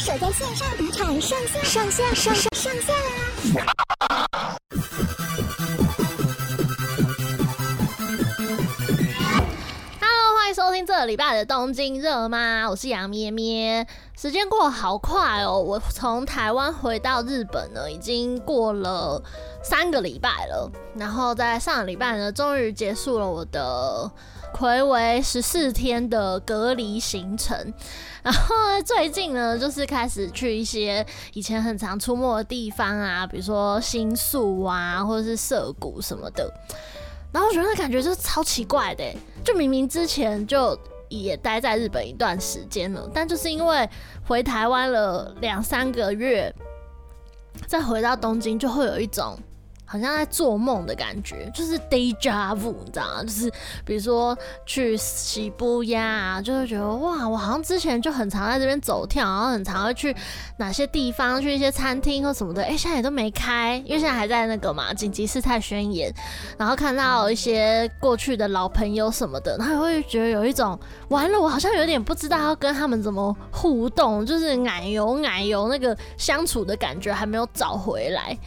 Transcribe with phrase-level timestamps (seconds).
[0.00, 2.94] 守在线上赌场上线上线上上上线
[3.54, 3.66] 啦
[10.00, 12.66] ！Hello，欢迎收听这个礼拜的东京热吗？
[12.70, 13.86] 我是杨咩咩。
[14.16, 19.22] 时间过得好快哦，我从台湾回到日本呢，已经过了
[19.62, 20.72] 三个礼拜了。
[20.94, 24.10] 然后在上个礼拜呢，终于结束了我的。
[24.52, 27.72] 睽违十四天的隔离行程，
[28.22, 36.52] 然后最近呢，就是开始去一些以前很常出没的地方啊，比如说新宿啊，或者是涩谷什么的。
[37.32, 39.04] 然后我觉得感觉就是超奇怪的，
[39.44, 43.88] 就明明之前就也待在日本一段时间了，但就是因为
[44.26, 46.54] 回台湾了两三个月，
[47.66, 49.38] 再回到东京就会有一种。
[49.90, 53.24] 好像在做梦的感觉，就是 deja vu，你知道吗？
[53.24, 53.50] 就是
[53.84, 60.14] 比如说去涩谷呀，就会觉得哇，我好像之前就很常在这边走跳，然后很常会去
[60.58, 62.62] 哪些地方，去一些餐厅或什么的。
[62.62, 66.14] 哎、现在也都没开，因为现在还在那个嘛紧急事态宣言。
[66.56, 78.38] 然后看到一些过去的老朋友什么的，他会觉得有一种完了，我好像有点不知道要跟他们怎么互动，就是奶油奶油那个相处的感觉还没有找回来。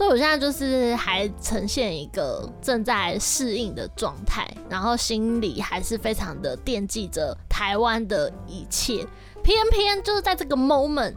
[0.00, 9.06] 所以我现在就是还呈现一个正在适应的状态，然后心里还是非常的惦记着台湾的一切。
[9.42, 11.12] 偏偏就是在这个 moment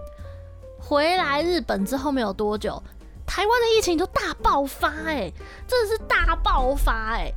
[0.78, 2.84] 回来日本之后没有多久，
[3.25, 5.31] 台湾的疫情就大爆发，哎，
[5.66, 7.31] 真的是大爆发，哎。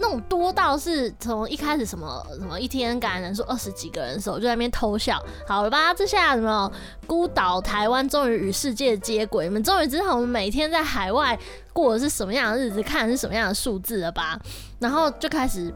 [0.00, 5.92] 那种多到是从一开始什么什么一天感染人数二十几个人的时候，就在那边偷笑，好了吧？
[5.92, 6.70] 这下什么
[7.06, 11.38] 孤岛台湾终于与世界接轨，你们终于知道我们每天在海外
[11.72, 14.38] 过的是什么样的日子，看的是什么样的数字了吧？
[14.78, 15.72] 然后就开始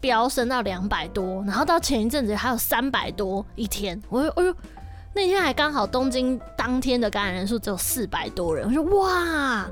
[0.00, 4.54] 飙升到两百多，然后到前一阵子还有三百多一天，我说哎呦，
[5.14, 9.66] 那天还刚好东京当天的感染人数只有四百多人，我说哇。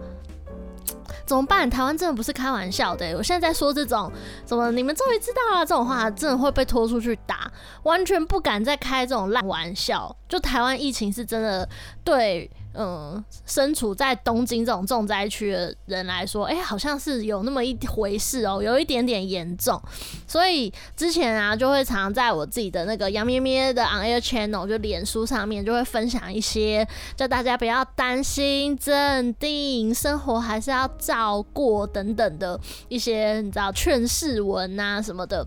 [1.27, 1.69] 怎么办？
[1.69, 3.17] 台湾真的不是开玩笑的。
[3.17, 4.11] 我现在在说这种
[4.47, 7.51] 什么，你们终于知道了这种话，真的会被拖出去打，
[7.83, 10.15] 完全不敢再开这种烂玩笑。
[10.29, 11.69] 就台湾疫情是真的
[12.03, 12.51] 对。
[12.75, 19.81] 嗯，身处在东京这种重灾区的人来说，哎、好像是有那么一回事哦、有一点点严重。
[20.27, 26.87] 所以之前啊，就会常在我自己的那个杨咩咩的 On Air Channel，就脸书上面，就会分享一些
[27.17, 32.59] 叫大家不要担心、镇定，生活还是要照过等等的
[32.89, 35.47] 一些你知道劝世文啊什么的。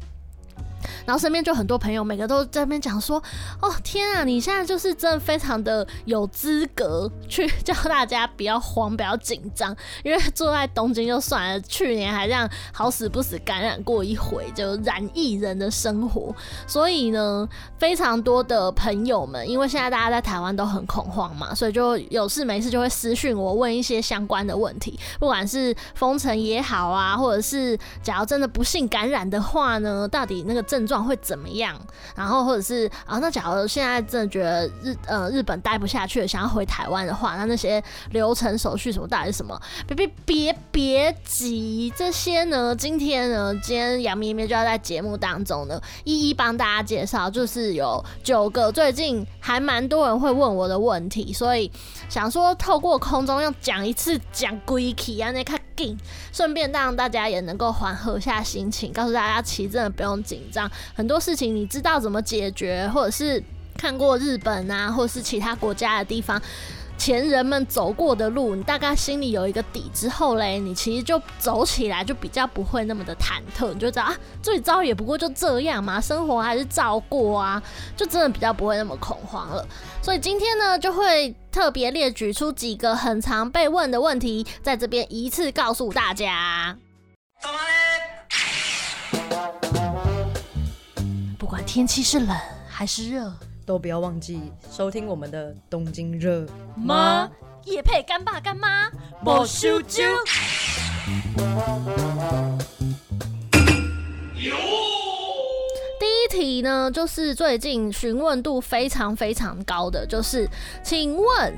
[1.06, 3.22] 然后身边就很多朋友，每个都在那边讲说
[3.62, 16.36] ：“哦天啊，你现在就是真的非常的有资格去叫大家不要慌，不要紧张，因为住在东京就算了，去年还这样好死不死感染过一回，就染疫人的生活。
[16.66, 31.76] 所以呢，非常多的朋友们，因为现在大家在台湾都很恐慌嘛，所以就有事没事就会私讯我问一些相关的问题，不管是封城也好啊，或者是假如真的不幸感染的话呢，到底那个症状会怎么样？
[32.16, 39.60] 然后或者是啊，那假如现在真的觉得日呃日本待不下去了，想要回台湾的话，那那些流程手续什么到底是什么？
[39.88, 51.72] 别别别别急，这些呢，今天呢，今天杨咩咩就要在节目当中呢，一一帮大家介绍，就是有九个最近还蛮多人会问我的问题，所以
[52.10, 55.60] 想说透过空中要讲一次讲归期啊，那看。
[56.32, 63.44] 顺便让大家也能够缓和一下心情，告诉大家其实真的不用紧张，很多事情你知道怎么解决，或者是
[63.78, 66.42] 看过日本啊，或者是其他国家的地方。
[66.98, 77.62] 前人们走过的路，你大概心里有一个底之后嘞，你其实就走起来就比较不会那么的忐忑，你就知道啊，最糟也不过就这样嘛，生活还是照过啊，
[77.96, 79.66] 就真的比较不会那么恐慌了。
[80.02, 86.78] 所以今天呢，就会特别列举出几个很常被问的问题，在这边一次告诉大家。
[91.38, 92.36] 不管天气是冷
[92.68, 93.32] 还是热。
[93.68, 94.42] 都不要忘记
[94.72, 96.48] 收听我们的东京热
[96.78, 97.30] 吗？
[97.66, 98.90] 也配干爸干妈，
[99.22, 100.08] 莫修啾。
[106.00, 110.50] 第一题呢，就是最近询问度非常非常高的，就是
[110.82, 111.54] 请问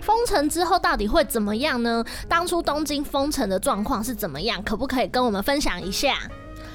[0.00, 2.02] 封城之后到底会怎么样呢？
[2.30, 4.62] 当初东京封城的状况是怎么样？
[4.62, 6.16] 可不可以跟我们分享一下？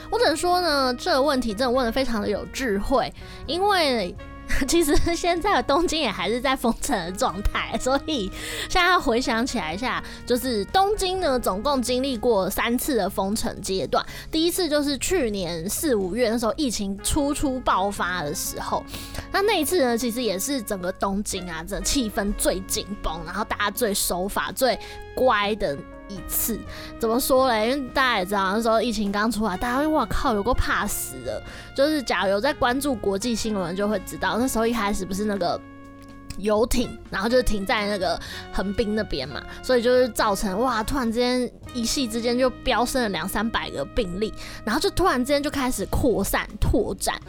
[0.10, 3.14] 我只能说呢，这个问题真的问得非常的有智慧，
[3.46, 4.16] 因为
[4.68, 8.32] 其实现在的东京也还是在封城的状态，所以
[8.68, 14.04] 现在回想起来一下，就是东京呢，总共经历过三次的封城阶段。
[14.32, 18.84] 第一次就是去年四五月那时候疫情初初爆发的时候，
[19.32, 24.78] 那那一次呢，其实也是整个东京啊，这气氛最紧绷，然后大家最守法、最
[25.14, 25.78] 乖的。
[26.10, 26.60] 一次
[27.00, 27.70] 怎么说嘞？
[27.70, 31.42] 因为大家也知道那时候疫情刚出来，大家会哇靠，有个怕死的。
[31.74, 35.60] 就是假如在关注国际新闻，就会知道那时候一开始不是那个。
[36.38, 38.20] 游艇，然后就停在那个
[38.54, 44.34] 横滨那边嘛，所以就是造成哇，突然之间一夕之间就飙升了两三百个病例，
[44.64, 47.20] 然后就突然之间就开始扩散拓展，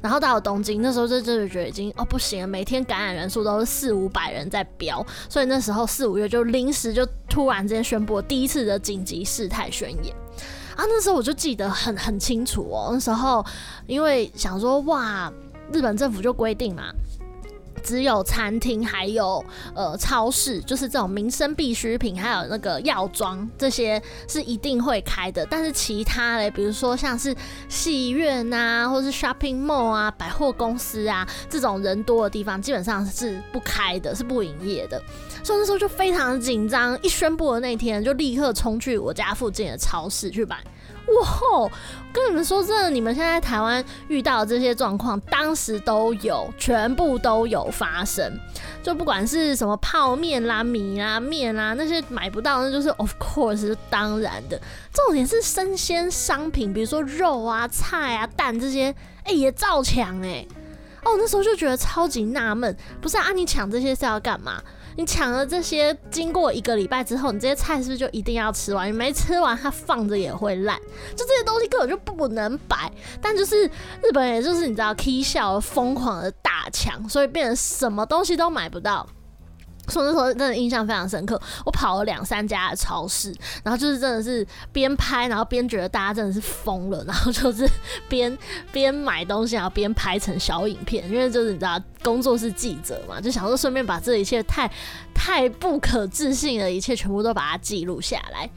[0.00, 10.14] 然后到了东京，那时候就就觉得已经哦不行了，每天感染人数都是四五百人在飙，所以那时候四五月就临时就突然之间宣布第一次的紧急事态宣言，
[10.76, 13.44] 啊，那时候我就记得很很清楚哦，那时候
[13.86, 15.32] 因为想说哇，
[15.72, 16.84] 日本政府就规定嘛。
[17.80, 19.44] 只有餐厅，还有
[19.74, 25.46] 呃超市，就是这种民生必需品，还有那个药妆，这些是一定会开的。
[25.50, 27.34] 但是其他的，比如说像是
[27.68, 35.02] 戏院啊，或是 shopping mall 啊，百货公司啊，这种人多的地方，基本上是不开的，是不营业的。
[35.42, 40.58] 所以那时候就非常紧张，一宣布的那天，就立刻冲去我家附近的超市去买。
[41.20, 41.70] 哇，
[42.12, 48.32] 跟你们说真的，你们现在台湾遇到这些状况，当时都有，全部都有发生。
[48.82, 54.60] 就不管是什么泡面啦、米啦、面啦，那些买不到，那就是 of course 是当然的。
[54.92, 60.46] 重点是生鲜商品，比如说肉啊、菜啊、蛋这些，哎、也照抢哎。
[61.02, 63.32] 哦，那时候就觉得超级纳闷，不是啊？
[63.32, 64.62] 你抢这些是要干嘛？
[64.96, 68.88] 你抢了这些，经过一个礼拜之后，你这些菜是不是就一定要吃完？
[68.88, 70.78] 你没吃完，它放着也会烂。
[71.16, 72.90] 就这些东西根本就不能摆。
[73.20, 79.06] 但就是日本，也就是你知道，K 笑疯狂的大抢，所以变成什么东西都买不到。
[79.90, 83.34] 说那时候真的印象非常深刻，我跑了两三家的超市，
[83.64, 87.68] 然后就是真的是边拍，然后边觉得大家真的是疯了，然后就是
[88.08, 88.36] 边
[88.72, 94.70] 边买东西，然后边拍成小影片，因为就是你知道工作是记者嘛，就想说顺便把这一切太
[95.14, 98.48] 太不可置信的一切全部都把它记录下来。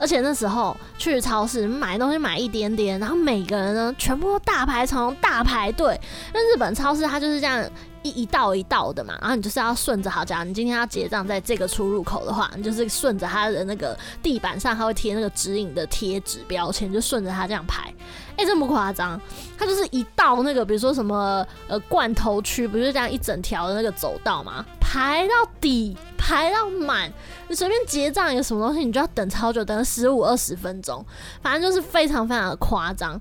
[0.00, 6.00] 而且那时候去超市买东西买一点点，然后每个人呢全部都大排长龙大排队，
[6.32, 7.68] 因为日本超市它就是这样。
[8.02, 17.92] 一一道一道的嘛，然后你就是要顺着，好，假如你今天要结账在这个出入口的话，你就是顺着它的那个地板上，它会贴那个指引的贴纸标签，就顺着它这样排。
[18.36, 19.20] 哎、这么夸张？
[19.58, 24.64] 它就是一道那个，比如说什么呃罐头区，不是这样一整条的那个走道吗？
[24.80, 27.12] 排到底，排到满，
[27.48, 31.04] 你随便结账一个什么东西，你就要等超久，等十五二十分钟，
[31.42, 33.20] 反正就是非常非常的夸张。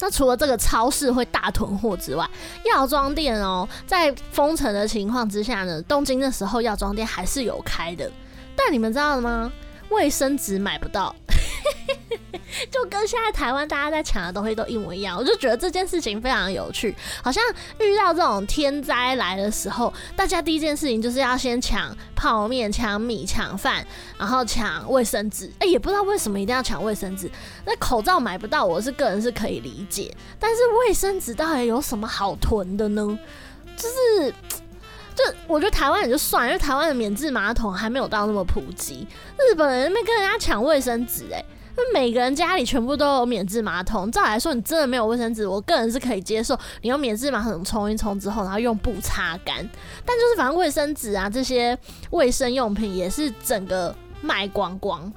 [0.00, 2.28] 那除了这个超市会大囤货之外，
[2.64, 8.10] 药妆店哦，在封城的情况之下呢，东京的时候药妆店还是有开的，
[8.56, 9.52] 但你们知道了吗？
[9.94, 11.14] 卫生纸买不到。
[12.70, 16.94] 就跟现在台湾大家在抢的东西都一模一样，我就觉得这件事情非常有趣。
[17.22, 17.42] 好像
[17.80, 23.84] 遇到这种天灾来的时候，大家第一件事情就是要先抢泡面、抢米、抢饭，
[24.16, 25.50] 然后抢卫生纸。
[25.58, 27.28] 哎，也不知道为什么一定要抢卫生纸。
[27.64, 33.18] 那口罩买不到，我是个人是可以理解，但是卫生纸到底有什么好囤的呢？
[33.76, 34.34] 就是，
[35.14, 39.06] 就我觉得台湾也就算，因为台湾的免治马桶还没有到那么普及。
[39.38, 41.44] 日本人没跟人家抢卫生纸，哎。
[41.76, 46.56] 那每个人家里全部都有免治马桶，照来说，你真的没有卫生纸，我个人是可以接受。
[46.82, 49.68] 你用免治马桶冲一冲之后，然后用布擦干。
[50.06, 51.76] 但就是反正卫生纸啊，这些
[52.10, 55.12] 卫生用品也是整个卖光光。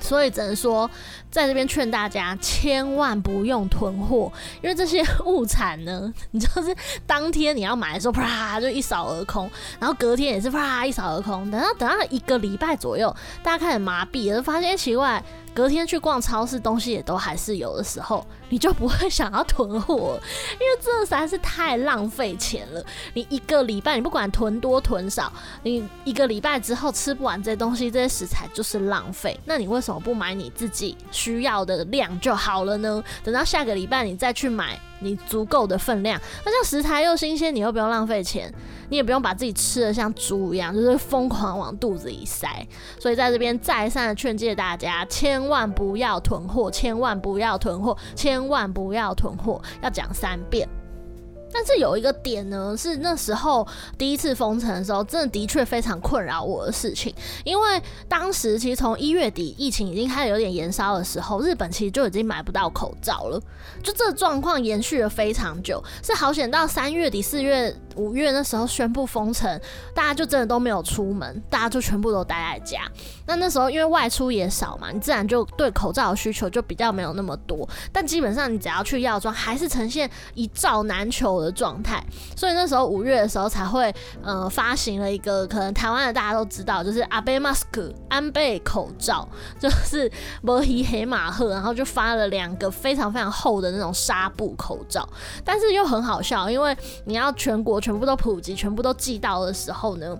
[0.00, 0.90] 所以只能说，
[1.30, 4.30] 在这边劝大家千万不用囤货，
[4.62, 6.74] 因为这些物产呢，你就是
[7.06, 11.50] 当天你要买的时候，啪就一扫而空，然后隔天也是啪一扫而空。
[11.50, 15.22] 等到等到一个礼拜左右，大家开始麻痹了，就发现奇怪。
[15.54, 20.20] 隔天去逛超市，东西也都还是有的时候，你就不会想要囤货，
[20.54, 22.84] 因为这实在是太浪费钱了。
[23.14, 25.32] 你一个礼拜，你不管囤多囤少，
[25.62, 29.38] 你一个礼拜之后吃不完这些东西，这些食材就是浪费。
[29.44, 33.02] 那你为什么不买你自己需要的量就好了呢？
[33.22, 34.76] 等到下个礼拜你再去买。
[35.04, 38.52] 你足够的分量，那像食材又新鲜，你又不用浪费钱，
[38.88, 42.48] 你也不用把自己吃的像猪一样，就是疯狂往肚子里塞。
[42.98, 50.66] 所以在这边再三的劝诫大家，千万不要囤货，千万不要囤货，千万不要囤货，要讲三遍。
[51.54, 53.64] 但是有一个点呢，是那时候
[53.96, 57.14] 第一次封城的时候，真的的确非常困扰我的事情。
[57.44, 63.40] 因为当时其实从一月底疫情已经开始有点延烧的时候，日本其实就已经买不到口罩了，
[63.84, 65.80] 就这状况延续了非常久。
[66.02, 69.60] 是好险到三月底、四月、五月那时候宣布封城，
[69.94, 72.80] 大家就真的都没有出门，大家就全部都待在家。
[73.26, 77.68] 那那时候因为外出也少嘛，你自然就对口罩的需求就比较没有那么多。
[77.92, 82.02] 但基本上你只要去药妆，还是呈现一罩难求的状态。
[82.36, 89.28] 所以那时候五月的时候才会呃发行了一个可能台湾的大家都知道，就是阿贝马斯克安倍口罩，
[89.60, 90.10] 就是
[90.42, 95.08] 摩黑黑马赫，然后就发了两个非常非常厚的那种纱布口罩。
[95.44, 100.16] 但是又很好笑，因为你要全国全部都普及，全部都寄到的时候呢，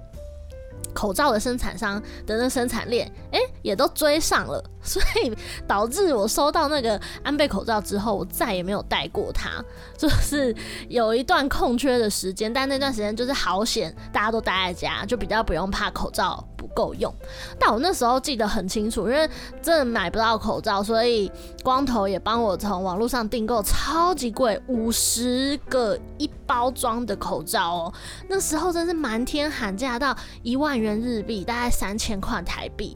[0.92, 4.62] 口罩的生产商的那生产链，哎，也都追上了。
[4.84, 5.32] 所以
[5.66, 9.64] 导致我收到那个安倍口罩之后，我再也没有戴过它，
[9.96, 10.54] 就是
[10.88, 17.12] 有一段空缺的时间，但那段时间就是好险，大家都待在家，就比较不用怕口罩不够用。
[17.58, 19.28] 但我那时候记得很清楚，因为
[19.62, 21.30] 真的买不到口罩，所以
[21.62, 27.94] 光头也帮我从网络上订购超级贵，五十个一包装的口罩哦。
[28.28, 32.94] 那时候真是瞒天喊价到一万元日币，大概三千块台币。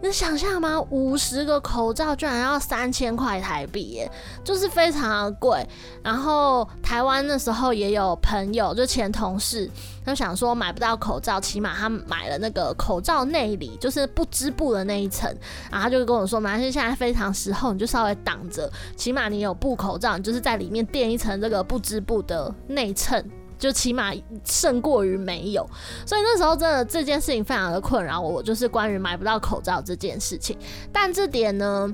[0.00, 0.80] 你想象吗？
[0.90, 4.10] 五十个口罩居然要三千块台币耶，
[4.44, 5.66] 就是非常的贵。
[6.04, 9.68] 然后台湾那时候也有朋友，就前同事，
[10.04, 15.28] 他想说买不到口罩，起码他买了那个口罩内里，就是不织布的那一层。
[15.68, 23.28] 然后他就跟我说，马来西亚现在非常时候，你就稍微挡着，起码你有布口罩，你就是在里面垫一层这个不织布的内衬。
[23.58, 24.12] 就起码
[24.44, 25.68] 胜过于没有，
[26.06, 30.56] 所以那时候真的这件事情非常的困扰我，就是关于买不到口罩这件事情。
[30.92, 31.92] 但这点呢，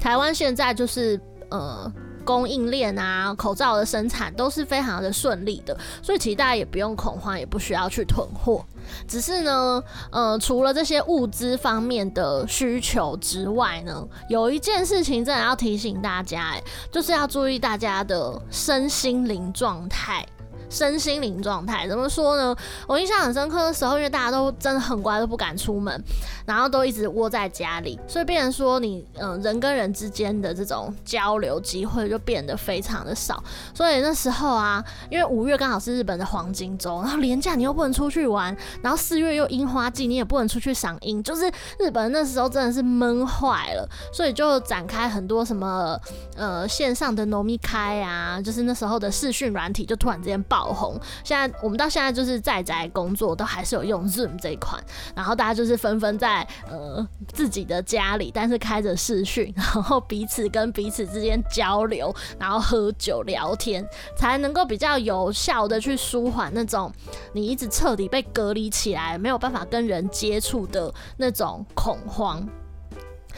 [0.00, 1.92] 台湾现在就是呃
[2.24, 8.64] 供应链啊，口罩的生产都是非常的顺利的，所以其实大家也不用恐慌，也不需要去囤货。
[9.08, 16.62] 只是呢，呃，除了这些物资方面的需求之外呢，有一件事情真的要提醒大家，哎，
[16.92, 20.24] 就是要注意大家的身心灵状态。
[20.68, 22.54] 身心灵状态怎么说呢？
[22.86, 26.02] 我印象很深刻的时候，因为大家都真的很乖，都不敢出门，
[26.44, 33.42] 然后都一直窝在家里，所以变成说你嗯、人跟人之间的这种交流机会就变得非常的少。
[33.74, 41.46] 所以那时候啊，因为五月刚好是日本的黄金周，然后连假你又不能出去玩，然后四月又樱花季，你也不能出去赏樱，就是
[41.78, 45.98] 日本那时候真的是闷坏了，所以就展开很多什么
[46.36, 50.55] 呃线上的饮み会啊，就是那时候的视讯软体就突然之间爆。
[50.56, 50.98] 爆红！
[51.22, 54.82] 现在我们到现在就是在宅工作，都还是有用 Zoom 这一款，
[55.14, 63.86] 然后大家就是纷纷在呃自己的家里，但是开着视讯，然后彼此跟彼此之间交流，然后喝酒聊天，
[64.16, 66.90] 才能够比较有效的去舒缓那种
[67.34, 72.48] 你一直彻底被隔离起来，没有办法跟人接触的那种恐慌。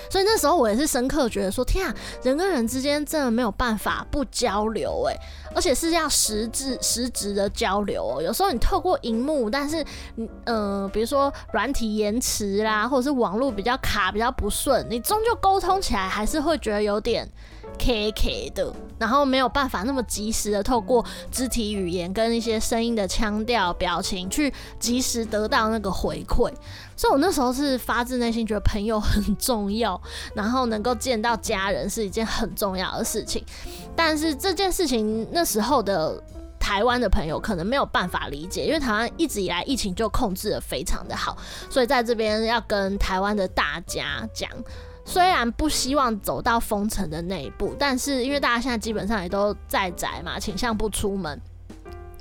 [0.08, 5.16] 所以那时候我也是深刻觉得说，天啊，人跟人之间真的没有办法不交流诶，
[5.58, 8.22] 而且是要实质实质的交流哦。
[8.22, 9.84] 有时候你透过荧幕，但是
[10.44, 17.28] 嗯、比如说软体延迟啦，或者是网络比较卡、比较不顺，你终究沟通起来还是会觉得有点。
[17.78, 26.52] K K 的，然后没有办法那么及时的透过肢体语言跟一些声音的腔调、表情去及时得到那个回馈，
[26.96, 30.00] 所以我那时候是发自内心觉得朋友很重要，
[30.34, 33.44] 然后能够见到家人是一件很重要的事情。
[33.94, 36.22] 但是这件事情那时候的
[36.58, 41.36] 台湾的朋友可能没有办法理解，因为台湾一直以来疫情就控制得非常的好，
[41.70, 44.50] 所以在这边要跟台湾的大家讲。
[45.08, 51.40] 虽然不希望走到封城的那一步，但是因为大家现在基本上也都在宅嘛，倾向不出门，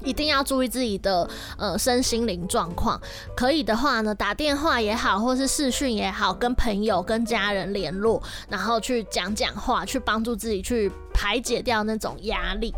[0.05, 2.97] 一定要注意自己的呃身心灵状况。
[3.35, 12.73] 可以的话呢，打电话也好，或是视讯也好，跟朋友、跟家人联络，然后去讲讲话，去帮助自己去排解掉那种压力。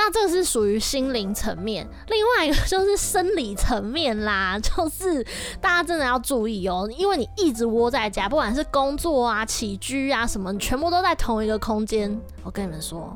[0.00, 5.26] 那这个是属于心灵层面，另外一个就是生理层面啦，就是
[5.60, 12.16] 大家真的要注意哦，因为你一直窝在家，不管是工作啊、起居啊什么，你全部都在同一个空间。
[12.44, 13.12] 我跟你们说。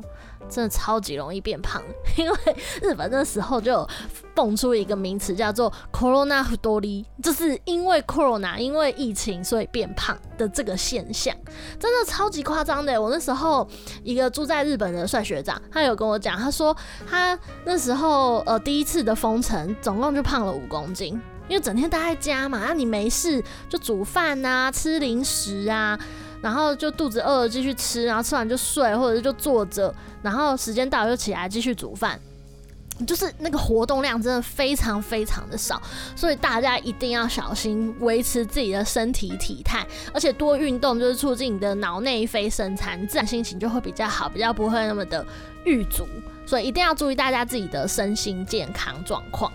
[0.49, 1.81] 真的超级容易变胖，
[2.17, 2.37] 因为
[2.81, 3.87] 日本那时候就
[4.35, 11.35] 蹦出一个名词叫做 “corona 太り”，就是因为 corona，因为疫情所以变胖的这个现象，
[11.79, 13.01] 真的超级夸张的。
[13.01, 13.67] 我那时候
[14.03, 16.75] 一个住在日本的帅学长，他有跟我讲，他说
[17.09, 25.99] 他那时候呃第一次的封城，总共就胖了五公斤，因为整天待在家嘛，那你没事就煮饭啊，吃零食啊。
[26.43, 32.19] 然后就肚子饿了继续吃，然后吃完就睡，或者是就坐着，然后时间到了就起来继续煮饭，
[33.07, 35.81] 就是那个活动量真的非常非常的少，
[36.17, 45.25] 所以大家一定要小心维持自己的身体体态，而且多运动就是促进你的脑内啡生产，自然心情就会比较好，比较不会那么的
[45.63, 46.05] 郁卒，
[46.45, 49.49] 所以一定要注意大家自己的身心健康状况。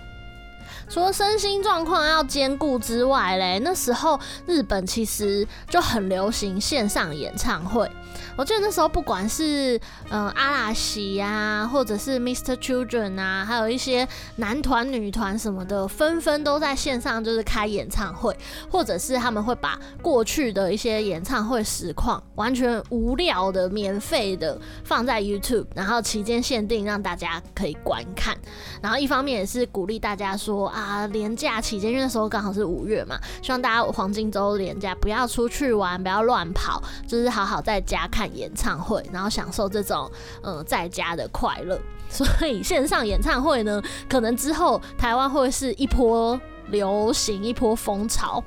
[0.88, 7.90] 除了身心状况要兼顾之外嘞，那时候日本其实就很流行线上演唱会。
[8.36, 9.76] 我记得那时候不管是
[10.10, 12.56] 嗯、呃、阿拉西呀、啊，或者是 Mr.
[12.56, 14.06] Children 啊，还有一些
[14.36, 18.36] 男团、女团什么的，纷纷都在线上就是开演唱会，
[18.70, 28.36] 或者是他们会把过去的一些演唱会实况完全无料的、免费的放在 YouTube，然后期间限定让大家可以观看。
[28.80, 40.10] 然后一方面也是鼓励大家说啊，连假期间，因为那时候刚好是五月嘛，希望大家黄金周连假不要出去玩，不要乱跑，就是好好在家看演唱会，然后享受这种
[40.42, 41.78] 嗯在家的快乐。
[42.10, 48.42] 所以线上演唱会呢，可能之后台湾会是一波流行，一波风潮。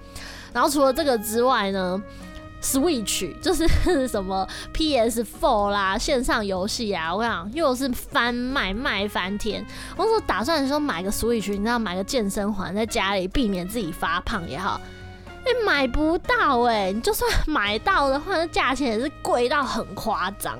[0.51, 2.01] 然后除了这个之外呢
[2.61, 3.67] ，Switch 就是
[4.07, 9.65] 什么 PS4 啦，线上游戏啊，我想又是翻卖卖翻天。
[9.97, 14.79] 我说打算说买个 Switch，你知道买个健身环在家里，避免自己发胖也好。
[15.43, 20.57] 哎、欸，买不到哎、你就算买到的话，那价钱也是贵到很夸张。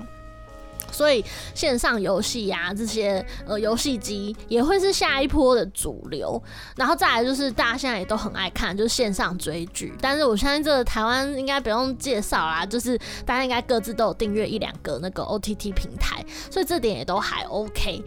[0.91, 1.23] 所以
[1.55, 6.41] 线上游戏呀，这些呃游戏机也会是下一波的主流。
[6.75, 9.93] 然后再来就是大家现在也都很爱看，就是线上追剧。
[10.01, 18.03] 但是我相信这个台湾应该不用介绍啦，就是大家应该各自都有订阅一两个那个 OTT 平台，所以这点也都还 OK。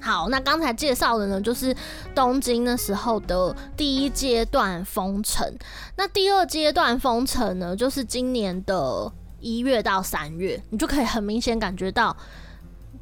[0.00, 1.74] 好，那刚才介绍的呢，就是
[2.14, 5.52] 东京那时候的第一阶段封城。
[5.96, 9.10] 那第二阶段封城呢，就是今年的
[9.46, 12.16] 一月到三月，你就可以很明显感觉到，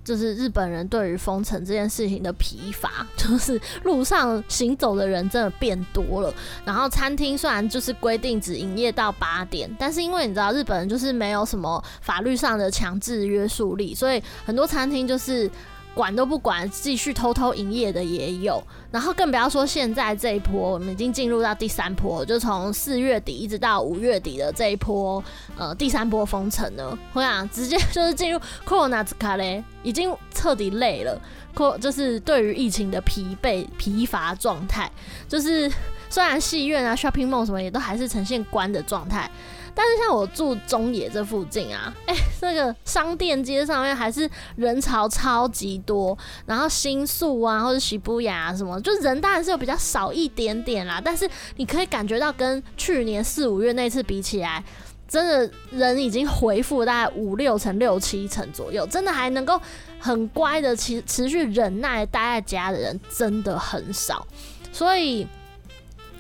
[0.05, 6.35] 就是日本人对于封城这件事情的疲乏，就是路上行走的人真的变多了。
[6.67, 15.51] 然后餐厅虽然就是规定只营业到八点，但是因为你知道日本人就是没有什么法律上的强制约束力，所以很多餐厅就是。
[15.95, 25.23] 管都不管，继续偷偷营业的也有，然后更不要说现在这一波，我们已经进入到第三波，就从四月底一直到五月底的这一波，
[25.57, 31.21] 呃，第三波封城呢， 我想直接就是进入 Corona 卡嘞，已经彻底累了
[31.57, 34.91] ，C，就是对于疫情的疲惫、疲乏状态，
[35.29, 35.71] 就是
[36.11, 39.31] 虽然戏院啊、shopping mall 什么也都还是呈现关的状态。
[39.75, 54.63] 但是像我住中野这附近啊， 哎、那个商店街上面还是人潮超级多，然后新宿啊或者涩谷啊什么，就人当然是有比较少一点点啦，但是你可以感觉到跟去年四五月那次比起来，
[55.09, 59.61] 真的人已经恢复大概五六成、六七成左右，真的还能够
[59.99, 64.27] 很乖的持持续忍耐待在家的人真的很少，
[64.73, 65.27] 所以。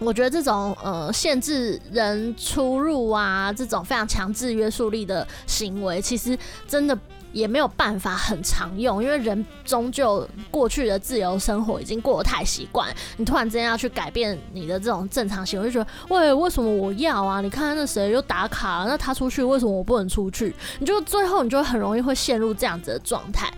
[0.00, 6.98] 我觉得这种呃限制人出入啊，这种非常强制约束力的行为，其实真的
[7.33, 17.40] 也没有办法很常用，因为人终究过去的自由生活已经过得太习惯，你突然之间要去改变你的这种正常行为，就觉得喂，为什么我要啊？
[17.40, 20.54] 你看那谁又打卡，那他出去为什么我不能出去？
[20.80, 23.50] 你就最后你就很容易会陷入这样子的状态。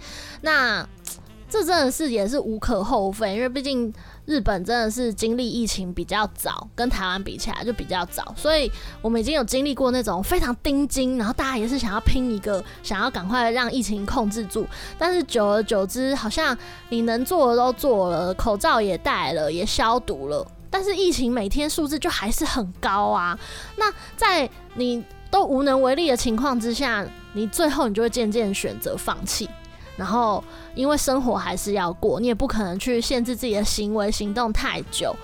[0.42, 0.86] 那
[1.48, 3.92] 这真的是也是无可厚非，因为毕竟。
[4.26, 14.66] 日本真的是经历疫情比较早，跟台湾比起来就比较早，所以我们已经有经历过那种非常盯紧，然后大家也是想要拼一个，想要赶快让疫情控制住。
[14.98, 16.56] 但是久而久之，好像
[16.88, 23.38] 你能做的都做了，口罩也戴了，也消毒了，但是疫情每天数字就还是很高啊。
[23.76, 29.48] 那在你都无能为力的情况之下，你最后你就会渐渐选择放弃。
[29.96, 30.42] 然后，
[30.74, 35.14] 因为生活还是要过，你也不可能去限制自己的行为行动太久。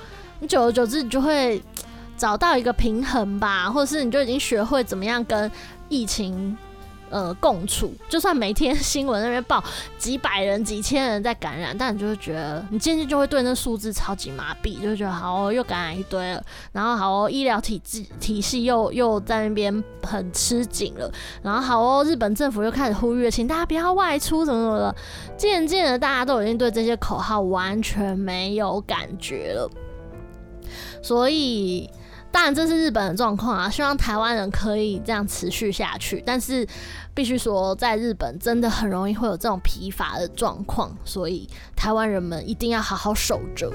[0.41, 1.63] 你久而久之，你就会
[2.17, 5.51] 找到一个平衡吧，或者是你就已经学会怎么样跟
[5.89, 6.57] 疫情。
[7.13, 9.63] 呃，共处，就算每天新闻那边报
[9.99, 24.97] 几百人、几千人在感染，但你就会觉得，你渐渐就会对那数字超级麻痹，就觉得好哦，又感染一堆了，然后好哦，医疗体制体系又又在那边很吃紧了，然后好哦，日本政府又开始呼吁，请大家不要外出，什么什么的，
[25.37, 29.71] 渐渐的大家都已经对这些口号完全没有感觉了，
[31.03, 31.91] 所以。
[32.33, 33.69] 当然，这是日本的状况啊！
[33.69, 36.23] 希望台湾人可以这样持续下去。
[36.25, 36.67] 但是，
[37.13, 43.71] 必须说，在日本真的很容易会有这种疲乏的状况，所以台湾人们一定要好好守着。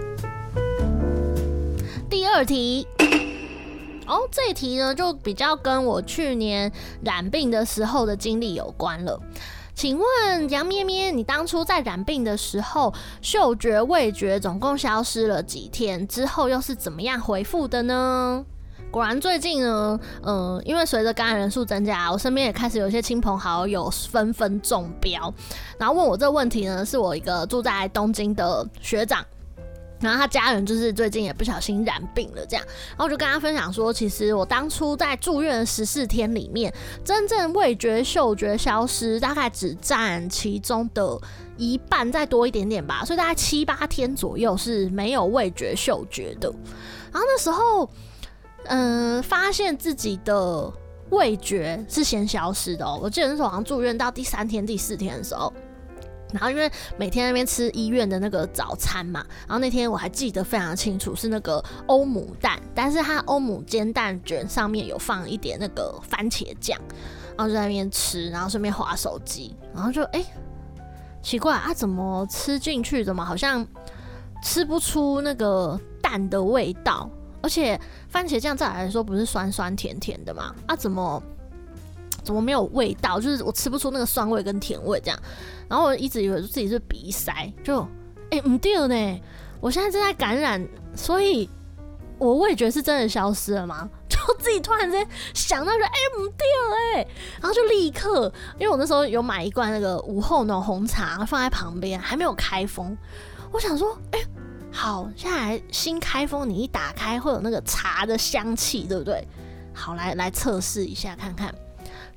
[2.09, 2.87] 第二题，
[4.07, 6.71] 哦，这题呢就比较跟我去年
[7.03, 9.21] 染病的时候的经历有关了。
[9.77, 16.07] 请问杨咩咩，你当初在染病的时候，嗅觉、味觉总共消失了几天？
[16.07, 18.43] 之后又是怎么样回复的呢？
[18.89, 25.31] 果然最近呢，嗯、因为随着感染人数增加，我身边也开始有一些亲朋好友纷纷中标，
[25.77, 29.23] 然后问我这个问题呢，是我一个住在东京的学长，
[29.99, 41.19] 然后他家人就是最近也不小心染病了，这样，然后我就跟他分享说，其实我当初在住院十四天里面，真正味觉、嗅觉消失，大概只占其中的
[41.57, 46.49] 一半，再多一点点吧，所以大概七八天左右是没有味觉、嗅觉的，
[47.11, 47.89] 然后那时候。
[48.69, 50.69] 嗯，发现自己的
[51.11, 52.99] 味觉是先消失的哦。
[53.01, 55.53] 我记得那时候好像住院到第三天、第四天的时候，
[56.33, 66.77] 然后因为每天那边吃医院的那个早餐嘛，然后那天我还记得非常清楚，是那个欧姆蛋，但是它欧姆煎蛋卷上面有放一点那个番茄酱，
[67.35, 70.23] 然后就在那边吃，然后顺便滑手机，然后就哎、
[71.21, 73.65] 奇怪啊，怎么吃进去怎么好像
[74.43, 77.09] 吃不出那个蛋的味道？
[77.41, 80.53] 而且番茄酱再来说不是酸酸甜甜的吗？
[80.65, 81.21] 啊，怎么
[82.27, 83.19] 怎么没有味道？
[83.19, 85.17] 就是我吃不出那个酸味跟甜味这样。
[85.69, 87.79] 然后我一直以为自己是鼻塞，就
[88.29, 89.21] 哎唔对呢，
[89.61, 91.49] 我现在正在感染，所以
[92.17, 93.89] 我味觉是真的消失了吗？
[94.09, 97.07] 就自己突然间想到说哎唔对哎，
[97.41, 102.95] 然后就立刻，因为我那时候有买一罐那个午后浓红茶放在旁边，还没有开封，
[103.51, 104.19] 我想说哎。
[104.69, 109.25] 好，现在来新开封，你一打开会有那个茶的香气，对不对？
[109.73, 111.51] 好，来来测试一下看看，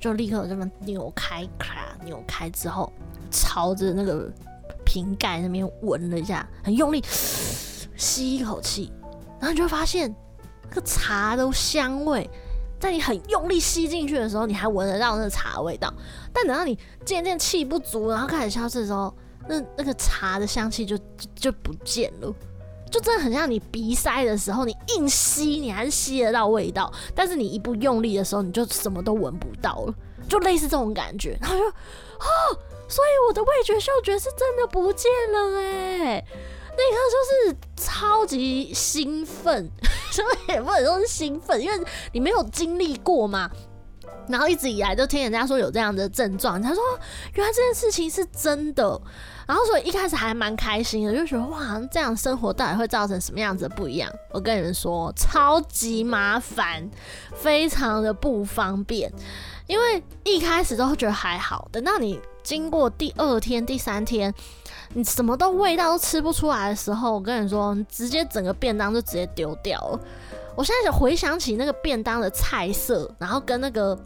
[0.01, 2.91] 就立刻这么扭开，咔，扭开之后，
[3.29, 4.29] 朝着那个
[4.83, 7.01] 瓶盖那边闻了一下，很用力
[7.95, 8.91] 吸一口气，
[9.39, 10.13] 然后你就会发现
[10.69, 12.27] 那个茶的香味，
[12.79, 15.93] 在你很用力吸进去的时候，你还闻得到那个茶的味道，
[16.33, 19.15] 但等到你渐渐气不足，然后开始消失的时候，
[19.47, 20.97] 那那个茶的香气就
[21.35, 22.33] 就不见了。
[22.91, 29.93] 就真的很像你鼻塞的时候，你硬吸，你还是吸得到味道，但是你一不用力的时候，你就什么都闻不到了，
[30.27, 31.37] 就类似这种感觉。
[31.41, 36.23] 然后就，哦，所以我的味觉、嗅觉是真的不见了哎，
[36.77, 39.69] 那一刻就是超级兴奋，
[40.11, 43.49] 所以也不能说是兴奋，因为你没有经历过嘛。
[44.27, 46.81] 然后一直以来都听人家说有这样的症状，他说
[47.33, 49.01] 原来这件事情是真的，
[49.51, 54.09] 然后所以一开始还蛮开心的，就觉得哇，这样生活到底会造成什么样子的不一样？
[54.29, 56.89] 我跟你们说，超级麻烦，
[57.35, 59.11] 非常的不方便，
[59.67, 64.33] 因为一开始都会觉得还好，等到你经过第二天、第三天，
[64.93, 69.99] 你什么都味道都吃不出来的时候，我跟你说，你直接整个便当就直接丢掉了。
[70.61, 73.97] 我现在就回想起那个便当的菜色，然后跟那个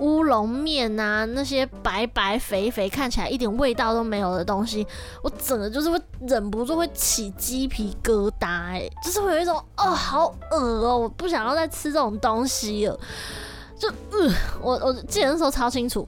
[0.00, 4.86] 乌龙面啊，那些白白肥肥看起来一点味道都没有的东西，
[5.22, 13.00] 我整个就是会忍不住会起鸡皮疙瘩，哎，就是会有一种哦，好恶哦，我不想要再吃这种东西了。
[13.78, 16.06] 就嗯，我我记得那时候超清楚，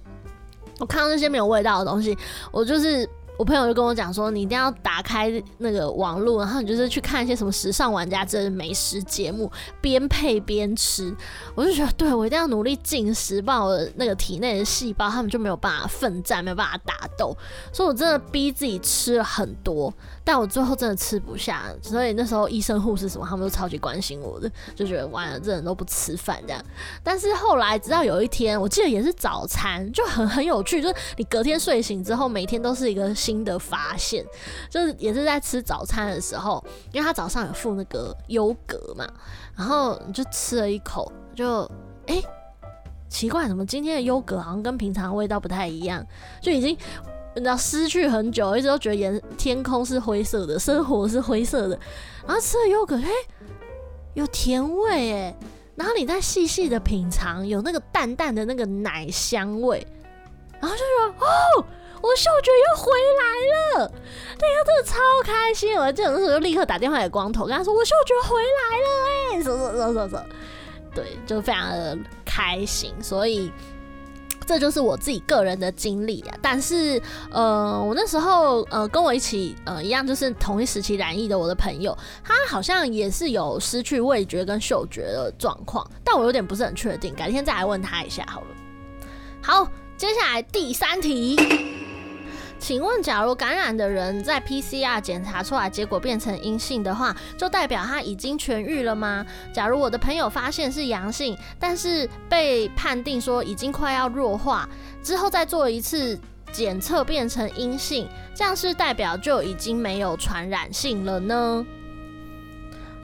[0.79, 2.15] 我看到那些没有味道的东西，
[2.53, 3.09] 我就是。
[3.39, 11.15] 我朋友就跟我讲说，你一定要打开那个网络，然后你就是去看一些什么时尚玩家之类的美食节目，边配边吃。
[11.55, 17.37] 我就觉得，对，我一定要努力进食，不然我的那个体内的细胞他们就没有办法奋战，没有办法打斗。
[17.73, 19.93] 所以我真的逼自己吃了很多，
[20.25, 21.65] 但我最后真的吃不下。
[21.83, 26.65] 所以那时候医生护士什么他们都超级关心我的，就觉得完了，这人都不吃饭这样。
[27.03, 33.15] 但是后来直到有一天，我记得也是早餐，就很很有趣，就是你隔天睡醒之后，每天都是一个。
[33.27, 34.25] 新的发现，
[34.71, 39.05] 就是也是在吃早餐的时候，因为他早上有附那个优格嘛，
[39.57, 41.69] 然后你就吃了一口，就
[42.07, 42.23] 哎、
[43.09, 46.07] 奇怪，怎么今天的优格好像跟平常味道不太一样？
[46.41, 46.79] 就已经
[47.35, 51.77] 你知道失去很久，一直都觉得颜天空是灰色的，生活是灰色的，
[52.25, 53.11] 然后吃了优格，哎、
[54.15, 55.37] 有甜味哎，
[55.75, 59.85] 然后你再细细的品尝，有那个淡淡的那个奶香味，
[60.61, 61.67] 然后就说哦。
[62.03, 63.93] 我嗅觉又回来了，
[64.39, 65.77] 那个真的超开心！
[65.79, 70.25] 我这种时候就立刻打电话给光头，跟他说我嗅觉回来了，哎，走走走走走，
[70.95, 72.95] 对，就非常的开心。
[73.03, 73.51] 所以
[74.47, 76.39] 这就是我自己个人的经历啊。
[76.41, 88.47] 但是，呃，我那时候呃跟我一起呃一样，就是同一时期染疫的我的朋友，他好像也是有失去味觉跟嗅觉的状况，但我有点不是很确定，改天再来问他一下好了。
[89.43, 91.37] 好，接下来第三题。
[92.59, 99.25] 请问，假如感染的人在 PCR 检查出来结果变成阴性的话，就代表他已经痊愈了吗？
[99.53, 104.69] 假如我的朋友发现是阳性，但是被判定说已经快要弱化，
[105.03, 106.19] 之后再做一次
[106.51, 111.65] 检测变成阴性，这样是代表就已经没有传染性了呢？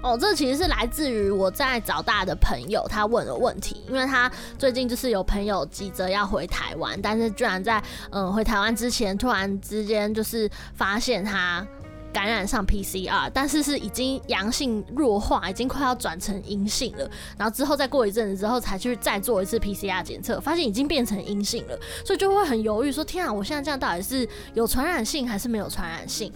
[0.02, 11.64] 哦，这其实是来自于我在早大的朋友他问的问题，因为他最近就是有朋友急着要回台湾，但是居然在嗯、回台湾之前，突然之间就是发现他
[12.12, 26.32] 感染上 PCR，但是是已经阳性弱化，已经快要转成阴性了，然后之后再过一阵子之后才去再做一次 PCR 检测，发现已经变成阴性了，所以就会很犹豫说，天啊，我现在这样到底是有传染性还是没有传染性？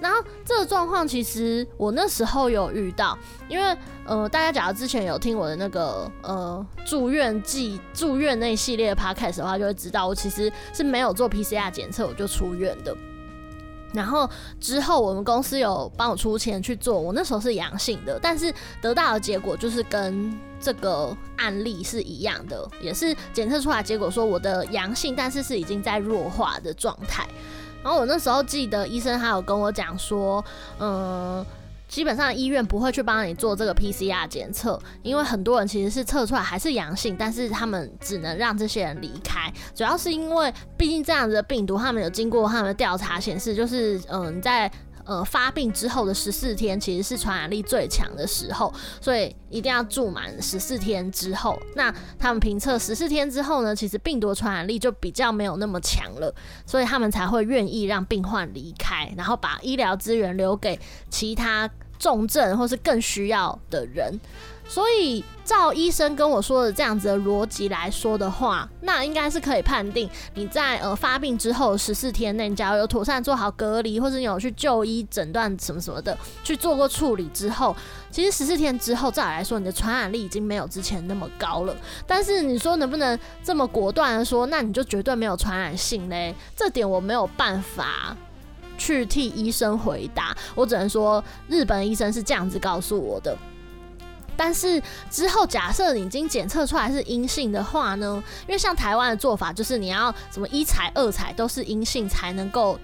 [0.00, 12.96] 然后这个状况其实我那时候有遇到，因为呃，大家假如之前有听我的那个呃住院记住院那系列的 podcast 的话，就会知道我其实是没有做 PCR 检测我就出院的。
[13.94, 14.28] 然后
[14.60, 27.26] 之后我们公司有帮我出钱去做，我那时候是阳性的，但是得到的结果就是跟这个案例是一样的，也是检测出来结果说我的阳性，但是是已经在弱化的状态。
[27.82, 30.44] 然后我那时候记得医生还有跟我讲说，
[30.78, 31.44] 嗯，
[31.86, 44.70] 基本上医院不会去帮你做这个 PCR 检测，因为很多人其实是测出来还是阳性，但是他们只能让这些人离开，主要是因为毕竟这样子的病毒，他们有经过他们的调查显示，就是嗯在。
[45.08, 51.58] 呃，发病之后的十四天其实是传染力最强的时候，所以一定要住满十四天之后。
[51.74, 56.30] 那他们评测十四天之后呢，其实病毒传染力就比较没有那么强了，
[56.66, 61.66] 所以他们才会愿意让病患离开，然后把医疗资源留给其他
[61.98, 64.20] 重症或是更需要的人。
[64.68, 77.74] 所以，照医生跟我说的这样子的逻辑来说的话，那应该是可以判定你在呃发病之后十四天内，假如有妥善做好隔离，或者你有去就医诊断什么什么的，去做过处理之后，
[78.10, 81.74] 其实十四天之后再来说，你的传染力已经没有之前那么高了。
[82.06, 86.34] 但是你说能不能这么果断的说，那你就绝对没有传染性嘞？
[86.54, 88.14] 这点我没有办法
[88.76, 93.34] 去替医生回答，我只能说日本医生是这样子告诉我的。
[94.38, 98.22] 但是之后，假设你已经检测出来是阴性的话呢？
[98.46, 102.78] 因为像台湾的做法，就是你要什么一采、二采都是阴性才能够，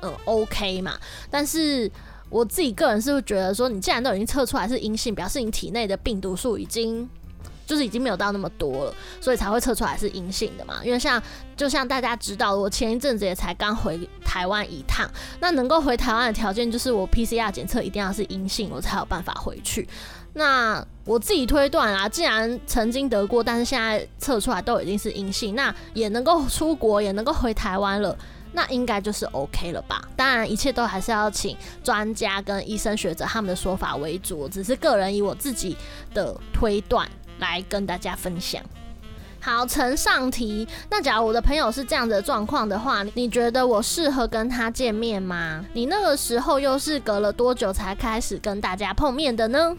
[0.00, 0.96] 呃，OK 嘛。
[1.28, 1.90] 但是
[2.30, 7.10] 我自己个人是会觉得说，你既然都已经测出来是阴性，表示你体内的病毒数已经
[7.66, 10.80] 就是已经没有到那么多了，所以才会测出来是阴性的嘛。
[10.84, 11.20] 因为像
[11.56, 19.88] 就像大家知道，我前一阵子也才刚回台湾一趟，那能够回台湾的条件就是我 PCR 检测一定要是阴性，我才有办法回去。
[20.38, 28.14] 那我自己推断啊，既然曾经得过，但是现在测出来都已经是阴性，那也能够出国，也能够回台湾了，
[28.52, 30.06] 那应该就是 OK 了吧？
[30.14, 35.74] 当然，一切都还是要请专家跟医生学者他们的说法为主，只是个人以我自己
[36.12, 38.62] 的推断来跟大家分享。
[39.46, 40.66] 好，呈上题。
[40.90, 45.64] 那假如我的朋友是这样的状况的话，你觉得我适合跟他见面吗？
[45.72, 49.72] 你那个时候又是隔了多久才开始跟大家碰面的呢？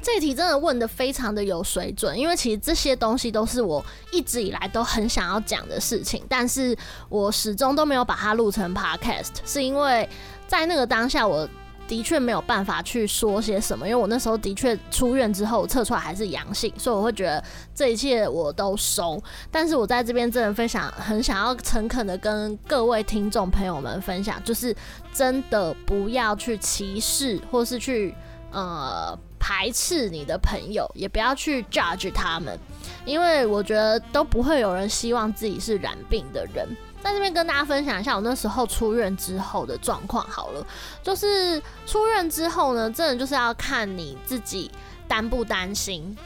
[0.00, 6.74] 这题真的问得非常的有水准，因为其实这些东西都是我一直以来都很想要讲的事情，但是
[7.10, 10.08] 我始终都没有把它录成 podcast，是因为
[10.48, 11.46] 在那个当下我
[11.90, 17.42] 的确没有办法去说些什么，因为我那时候的确出院之后测出来还是阳性，所以我会觉得
[17.74, 19.20] 这一切我都收。
[19.50, 24.72] 但是我在这边真的非常，很想要诚恳的跟各位听众朋友们分享，就是
[25.12, 28.14] 真的不要去歧视或是去
[28.52, 29.18] 呃。
[29.42, 32.58] 排斥你的朋友，也不要去 judge 他们，
[33.06, 36.68] 因为我觉得都不会有人希望自己是染病的人。
[37.02, 40.66] 在这边跟大家分享一下我那时候出院之后的状况好了，
[41.02, 44.70] 就是出院之后呢，真的就是要看你自己
[45.08, 46.16] 担不担心。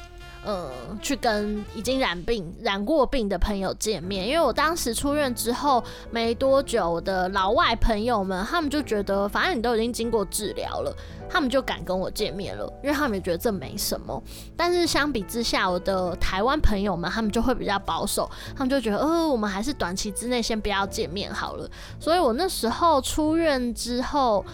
[0.45, 10.95] 呃，去跟已经染病、染过病的朋友见面，因为我当时出院之后没多久，的老外朋友们他们就觉得，反正你都已经经过治疗了，
[11.31, 14.23] 他们就敢跟我见面了，因为他们也觉得这没什么。
[14.57, 21.67] 但是相比之下，我的台湾朋友们他们就会比较保守，他们就觉得，呃，我们还是短期之内先不要见面好了。
[21.99, 24.45] 所以我那时候出院之后，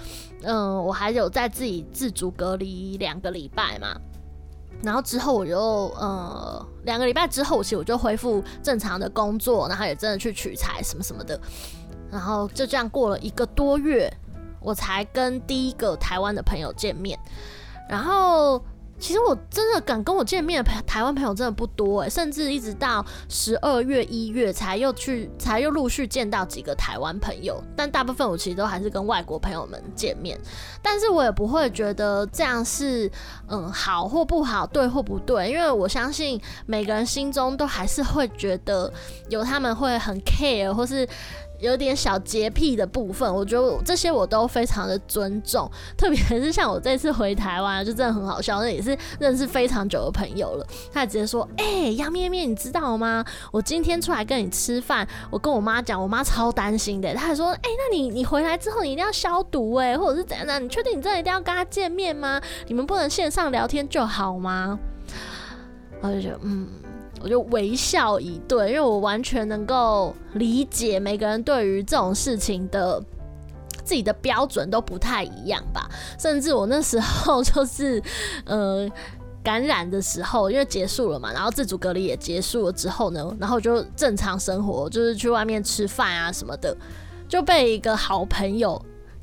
[0.43, 3.97] 嗯、我还有在自己自主隔离两个礼拜嘛。
[4.83, 5.59] 然后之后我就
[5.99, 11.39] 呃两个礼拜之后，其实我就恢复正常的工作，然后也真的去取材什么什么的，
[12.11, 14.13] 然后就这样过了一个多月，
[14.61, 17.19] 我才跟第一个台湾的朋友见面。
[17.89, 18.65] 然后
[19.01, 27.63] 其实我真的敢跟我见面的台湾朋友真的不多诶，甚至一直到十二月、一月才又去，才又陆续见到几个台湾朋友。
[27.75, 30.39] 但大部分我其实都还是跟外国朋友们见面，
[30.83, 33.11] 但是我也不会觉得这样是
[33.49, 38.93] 嗯好或不好，对或不对，因为我相信每个人心中都还是会觉得
[39.31, 41.09] 有他们会很 care 或是。
[41.61, 45.71] 有点小洁癖的部分，我觉得这些我都非常的尊重。
[45.97, 50.67] 特别是像我这次回台湾，就真的很好笑，那也是认识非常久的朋友了。
[50.93, 53.25] 他直接说：“哎、欸，杨咩咩，你知道吗？
[53.53, 57.13] 我今天出来跟你吃饭，我跟我妈讲，我妈超担心的。
[57.15, 60.59] 他还说：哎、那你你回来之后你一定要消毒哎，或者是怎样的？
[60.59, 62.41] 你确定你真的一定要跟他见面吗？
[62.69, 64.79] 你们不能线上聊天就好吗？”
[66.01, 66.67] 我就觉得，嗯。
[67.23, 73.03] 我就微笑以对，因为我完全能够理解每个人对于这种事情的
[73.85, 75.89] 自己的标准都不太一样吧。
[76.19, 78.03] 甚至我那时候就是
[78.45, 78.91] 呃
[79.43, 86.77] 感染的时候，因为结束了嘛，然后自主隔离也结束了之后呢，然后就正常生活，就是去外面吃饭啊什么的，
[87.29, 88.81] 就被一个好朋友。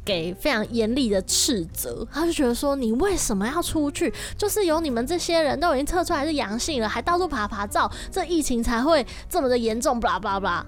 [0.07, 4.13] 给非常严厉的斥责，他就觉得说，你为什么要出去？
[4.37, 10.65] 就是有你们这些人都已经测出来是阳性了，还到处爬爬照，这疫情才会这么的严重，巴拉巴拉巴拉，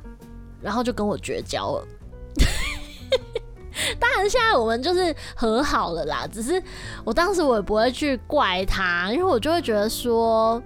[0.61, 1.87] 然后就跟我绝交了。
[3.97, 6.27] 当然，现在我们就是和好了啦。
[6.29, 6.61] 只是
[7.05, 10.61] 我当时我也不会去怪他，因为我就会觉得说，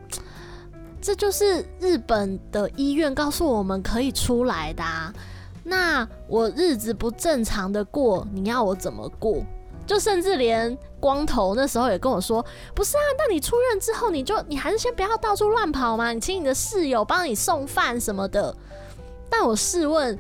[1.00, 5.14] 这就是日本的医院告诉我们可以出来的啊。
[5.64, 9.44] 那我日子不正常的过，你要我怎么过？
[9.86, 18.56] 就甚至连光头那时候也跟我说，不是啊，那你出院之后，你就你还是先不要到处乱跑嘛，你请你的室友帮你送饭什么的。
[19.30, 20.18] 但我试问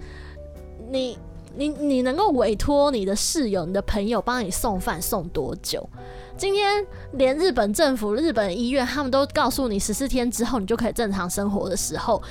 [0.89, 1.17] 你，
[1.55, 5.89] 你你能够委托你的室友、你的朋友帮你送饭送多久？
[6.35, 12.21] 今天连日本政府、日本医院他们都告诉你十四天之后你就可以正常生活的时候。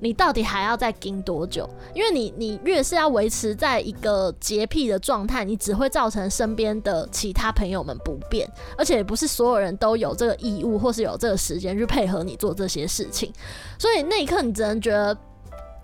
[0.00, 1.68] 你到底还要再盯多久？
[1.94, 13.32] 因为你，你越是要维持在一个洁癖的状态，你只会造成身边的其他朋友们不便，而且也不是所有人都有这个义务或是有这个时间去配合你做这些事情，
[13.78, 15.16] 所以那一刻你只能觉得。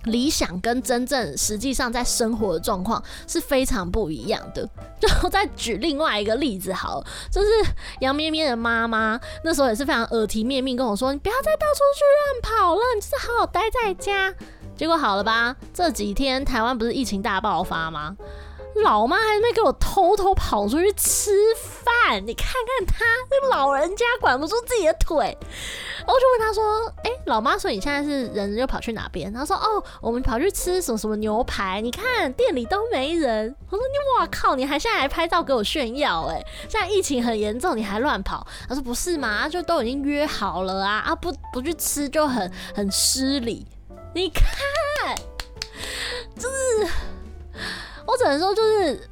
[0.04, 4.68] 理想跟真正实际上在生活的状况是非常不一样的。
[5.00, 7.48] 就再举另外一个例子好了，就是
[8.00, 14.34] 杨咩咩的妈妈那时候也是非常耳提面命跟我说：“你不要再到处去乱跑了，你就是好好待在家。”
[14.76, 15.54] 结果好了吧？
[15.74, 18.16] 这几天台湾不是疫情大爆发吗？
[18.76, 25.36] 老妈还没给我偷偷跑出去吃饭，你看看她那老人家管不住自己的腿。
[26.06, 36.24] 我就问他说：“哎、老妈，所以你现在是人又跑去哪边？”他说：“哦，我们跑去吃什么什么牛排，你看店里都没人。”我说：“你哇靠，你还现在还拍照给我炫耀？
[36.30, 43.66] 哎，现在疫情很严重，你还乱跑？”他说：“不是嘛，就都已经约好了啊，啊不不去吃就很很失礼。
[44.14, 45.14] 你看，
[46.34, 46.88] 就是。”
[48.10, 49.08] 我只能说，就是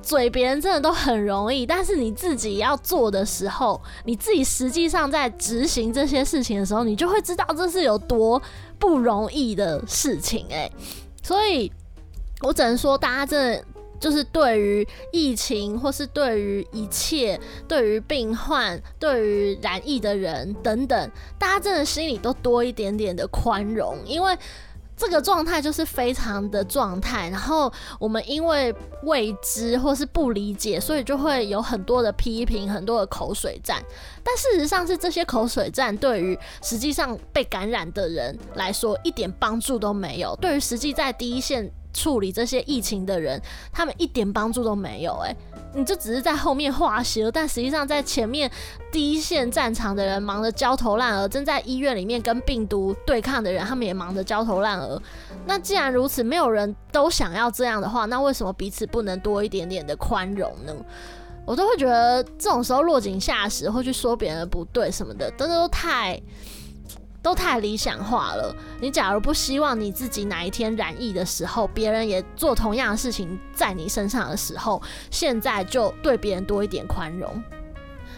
[0.00, 8.40] 嘴别人真的都很容易，但是你自己要做的时候，你自己实际上在执行这些事情的时候，你就会知道这是有多
[8.78, 10.72] 不容易的事情欸。
[11.22, 11.70] 所以
[12.40, 13.64] 我只能说，大家真的
[14.00, 24.34] 就是对于疫情，或是对于一切，对于病患，对于染疫的人等等，大家真的心里都多一点点的宽容，因为。
[24.96, 33.82] 这个状态就是非常的状态，然后我们因为未知或是不理解，所以就会有很多的批评，很多的口水战。
[34.22, 43.40] 但事实上是这些口水战对于实际上被感染的人来说一点帮助都没有，对于实际在第一线处理这些疫情的人，
[43.72, 45.14] 他们一点帮助都没有。
[45.20, 45.34] 诶。
[45.76, 48.48] 你就只是在后面画蛇，但实际上在前面
[48.92, 55.02] 第一线战场的人忙得焦头烂额，正在医院里面跟病毒对抗的人，他们也忙得焦头烂额。
[55.46, 60.72] 那既然如此，没有人都想要这样的话，那为什么彼此不能多一点点的宽容呢？
[61.44, 66.22] 我都会觉得这种时候落井下石，会去说别人不对什么的，真的都太。
[67.24, 68.54] 都太理想化了。
[68.78, 77.42] 你假如不希望你自己哪一天染疫的时候，别人也做同样的事情在你身上的时候，现在就对别人多一点宽容。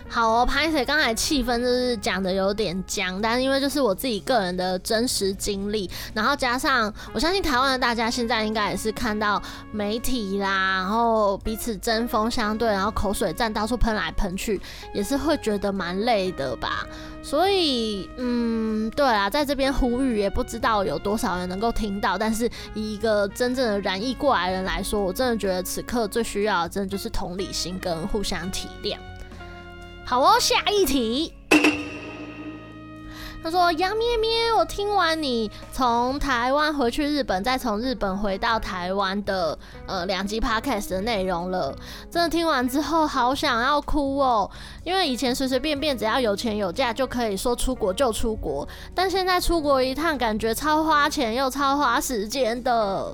[0.08, 9.42] 好哦，拍谢刚才气氛就是讲的有点僵，但是因为就是我自己个人的真实经历，然后加上我相信台湾的大家现在应该也是看到
[9.72, 14.60] 媒体啦，然后彼此针锋相对，然后口水战到处喷来喷去，
[14.94, 16.86] 也是会觉得蛮累的吧。
[17.22, 28.96] 所以，嗯，对啊，在这边呼吁也不知道有多少人能够听到，但是以一个真正的染疫过来人来说，我真的觉得此刻最需要的，真的就是同理心跟互相体谅。
[30.08, 31.34] 好哦，下一题。
[33.42, 41.76] 他说：“杨咩咩，我听完你从台湾回去日本，再从日本回到台湾的呃两集 podcast 的内容了。
[42.08, 44.48] 真的听完之后，好想要哭哦！
[44.84, 53.12] 因为以前随随便便只要有钱有假就可以说出国就出国，但现在出国一趟，感觉超花钱又超花时间的。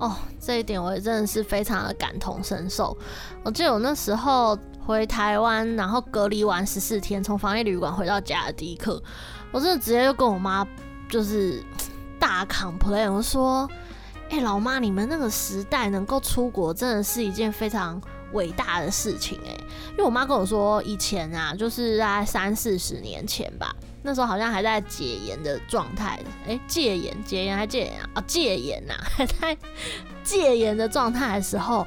[0.00, 2.96] 哦，这一点我也真的是非常的感同身受。
[3.44, 4.56] 我记得我那时候
[4.88, 9.00] 回台湾，然后隔离完十四天，从防疫旅馆回到家的第一刻。”
[9.52, 10.66] 我真的直接就跟我妈
[11.10, 11.62] 就是
[12.18, 13.68] 大 complain，我说
[14.30, 18.00] ：“哎、老妈，你们那个时代能够出国，真的是一件非常
[18.32, 19.54] 伟大的事情哎。”
[19.92, 28.24] 因为我妈跟我说，以前啊，就是在三四十年前吧，那时候好像还在解严的状态，哎，戒严、戒严还戒严啊？
[28.26, 29.54] 戒严呐， 还在
[30.24, 31.86] 戒严的状态的时候，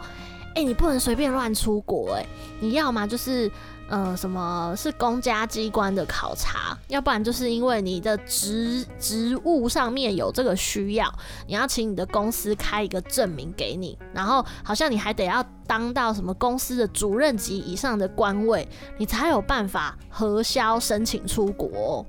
[0.55, 2.25] 哎、你不能随便乱出国哎，
[2.59, 3.51] 你要嘛就是。
[3.91, 6.77] 呃，什么是公家机关的考察？
[6.87, 11.13] 要不然就是因为你的职职务上面有这个需要，
[11.45, 18.65] 你要请你的公司开一个证明给你，然后好像你还得要当到什么公司的主任级以上的官位，
[18.97, 22.05] 你才有办法核销申请出国。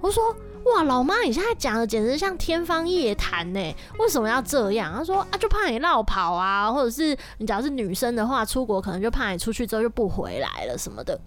[0.00, 0.34] 我说
[0.64, 3.60] 哇，老妈，你现在讲的简直像天方夜谭呢！
[3.98, 4.92] 为什么要这样？
[4.94, 11.18] 她说啊，就怕你落跑啊，或者是你假如是女生的话，出国可能就怕你出去之后就不回来了什么的。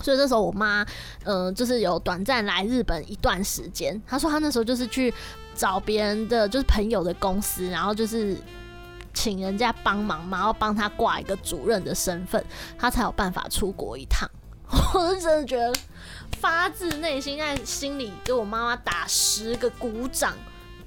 [0.00, 0.86] 所以这时候我妈，
[1.24, 4.00] 嗯、就是有短暂来日本一段时间。
[4.06, 5.12] 她说她那时候就是去
[5.54, 8.36] 找别人的，就是朋友的公司，然后就是
[9.12, 12.42] 请人家帮忙嘛，然后帮她挂一个主任的身份，
[12.78, 14.28] 她才有办法出国一趟。
[14.94, 15.72] 我是真的觉得。
[16.40, 20.34] 发自内心在心里给我妈妈打十个鼓掌，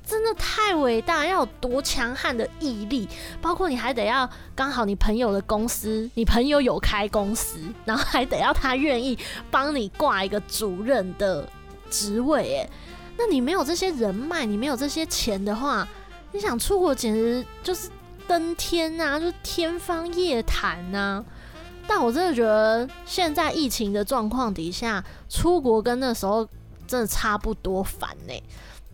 [0.05, 1.25] 真的太伟大！
[1.25, 3.07] 要有多强悍的毅力，
[3.41, 9.17] 包括你还得要刚好你朋友的公司，你朋友有开公司，然后还得要他愿意
[9.49, 11.47] 帮你挂一个主任的
[11.89, 12.69] 职位，哎，
[13.17, 15.87] 那你没有这些人脉，你没有这些钱的话，
[16.31, 17.89] 你想出国简直就是
[18.27, 21.23] 登天啊，就是天方夜谭啊！
[21.87, 26.47] 但我真的觉得，现在疫情的状况底下，出国跟那时候
[26.87, 28.33] 真的差不多烦呢、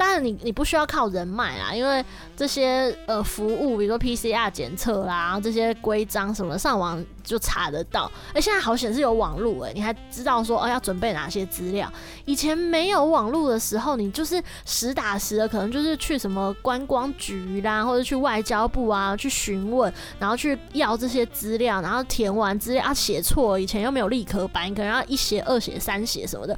[0.02, 2.04] 当然，你你不需要靠人脉啦，因为
[2.36, 8.12] 这些呃服务，比如说 PCR 检测啦，然后这些规章什么，上网就查得到。
[8.34, 11.88] 哎，现在好险是有网络哎，你还知道说哦要准备哪些资料。
[12.26, 26.58] 以前没有网络的时候，你就是实打实的，可能就是去什么观光局啦，或者去外交部啊去询问，然后去要这些资料，然后填完资料啊写错，以前又没有立可白，你可能要一写、二写、三写什么的。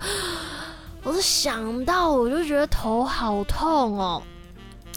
[1.04, 4.24] 我是想到我就觉得头好痛哦，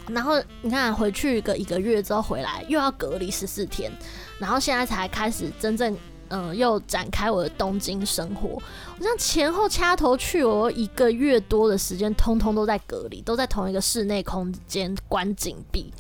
[0.08, 3.90] 然后你看回去一个一个月之后回来又要隔离十四天，
[4.38, 5.96] 然后现在才开始真正
[6.28, 8.48] 嗯、又展开我的东京生活。
[8.48, 15.92] 我这样前后掐头去，我一个月多的时间通通都在隔离，都在同一个室内空间关紧闭，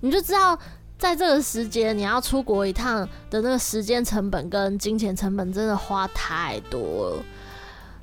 [0.00, 0.58] 你就知道
[0.98, 7.24] 在这个时间你要出国一趟的那个时间成本跟金钱成本真的花太多了。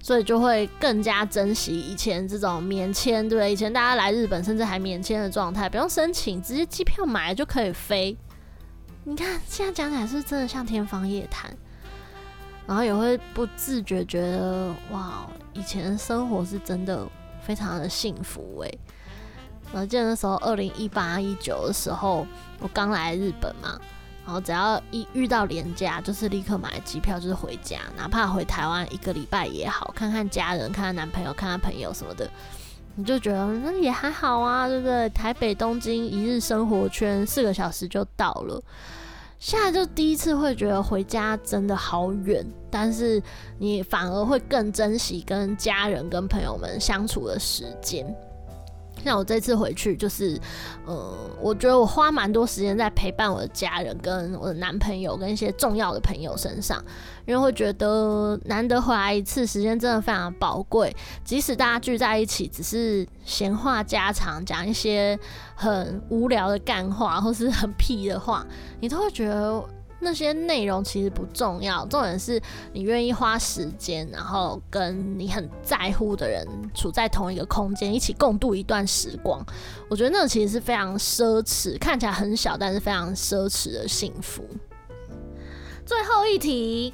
[0.07, 3.51] 所以就会更加珍惜以前这种免签，对？
[3.51, 8.17] 以前大家来日本甚至还免签的状态，不用申请，直接机票买了就可以飞。
[9.03, 11.53] 你看现在讲起来是真的像天方夜谭？
[12.65, 17.05] 然后也会不自觉觉得哇，以前的生活是真的
[17.41, 18.71] 非常的幸福哎。
[19.73, 22.25] 我记得那时候二零一八一九的时候，
[22.61, 23.77] 我刚来日本嘛。
[24.27, 32.29] 然后只要一遇到廉价，就是立刻买机票，就是回家，哪怕回台湾一个礼拜也好，看看家人，看看男朋友，看看朋友什么的，
[32.95, 35.07] 你就觉得那也还好啊，对不对？
[35.11, 38.61] 台北东京一日生活圈，四个小时就到了。
[39.39, 43.23] 现在就第一次会觉得回家真的好远，但是
[43.59, 48.05] 你反而会更珍惜跟家人、跟朋友们相处的时间。
[49.07, 50.37] 那我这次回去，就是，
[50.85, 56.83] 呃，我觉得我花蛮多时间在陪伴我的家人、跟我的男朋友、跟一些重要的朋友身上，
[57.25, 60.93] 因为会觉得难得回来一次，时间真的非常宝贵。
[61.23, 65.17] 即使大家聚在一起，只是闲话家常，讲一些
[65.55, 68.45] 很无聊的干话，或是很屁的话，
[68.81, 69.63] 你都会觉得。
[69.99, 72.41] 那些内容其实不重要，重点是
[72.71, 79.43] 你愿意花时间，然后跟你很在乎的人处在同一个空间，一起共度一段时光。
[79.89, 84.43] 我觉得那其实是非常奢侈，看起来很小，但是非常奢侈的幸福。
[85.85, 86.93] 最后一题。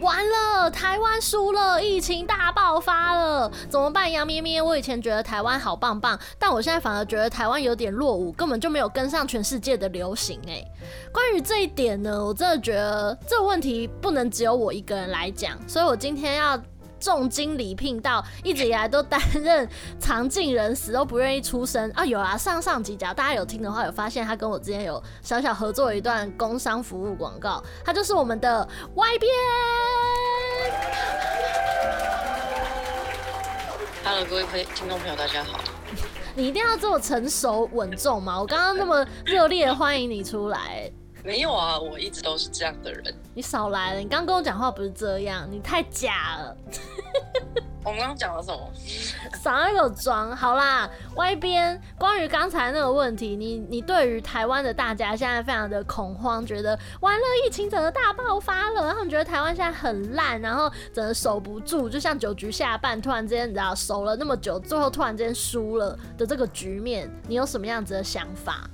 [0.00, 4.10] 完了，台湾输了，疫情大爆发了，怎么办？
[4.10, 10.40] 杨咩咩，我以前觉得台湾好棒棒，但我现在反而觉得台湾有点落伍，根本就没有跟上全世界的流行。
[10.48, 10.64] 哎，
[11.12, 16.60] 关于这一点呢，我真的觉得这个问题不能只有我一个人来讲，所以我今天要
[17.00, 19.66] 重金礼聘到一直以来都担任
[19.98, 22.04] 藏镜人，死都不愿意出声啊。
[22.04, 29.32] 有啊，上上集假如大家有听的话，有发现他跟我之间有小小合作一段工商服务广告，他就是我们的 Y 边。
[34.04, 35.60] Hello，各位朋听众朋友，大家好。
[36.34, 38.38] 你一定要这么成熟稳重吗？
[38.38, 40.90] 我刚刚那么热烈的欢迎你出来。
[41.22, 43.14] 没有啊，我一直都是这样的人。
[43.40, 46.54] 你少来了，你刚跟我讲话不是这样，你太假了。
[47.82, 48.70] 我们刚刚讲了什么？
[49.42, 50.36] 少一个装。
[50.36, 50.86] 好啦
[51.16, 68.68] ，Y 边，关于刚才那个问题，你你对于台湾的大家现在非常的恐慌，觉得完了，疫情整个大爆发了，他们觉得台湾现在很烂，然后整个守不住，就像九局下半突然之间你知道守了那么久，最后突然之间输了的这个局面，你有什么样子的想法？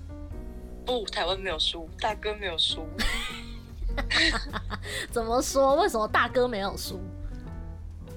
[0.84, 2.84] 不，台湾没有输，大哥没有输。
[5.10, 5.76] 怎么说？
[5.76, 7.00] 为什么大哥没有输？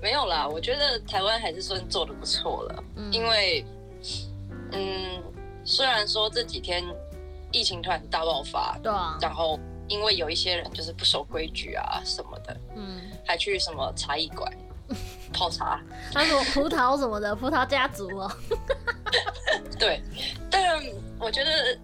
[0.02, 2.84] 没有啦，我觉得台湾还是算做的不错了。
[2.96, 3.66] 嗯，因为，
[4.72, 5.22] 嗯，
[5.66, 6.84] 虽然说这几天
[7.52, 9.60] 疫情突然大爆发，对啊，然后
[9.90, 14.50] 因为有一些人就是不守规矩啊什么的，嗯，还去什么茶艺馆
[15.34, 15.82] 泡茶，
[16.14, 18.32] 还有葡萄什么的，葡萄家族哦。
[19.78, 20.02] 对，
[20.50, 20.82] 但
[21.20, 21.78] 我觉得。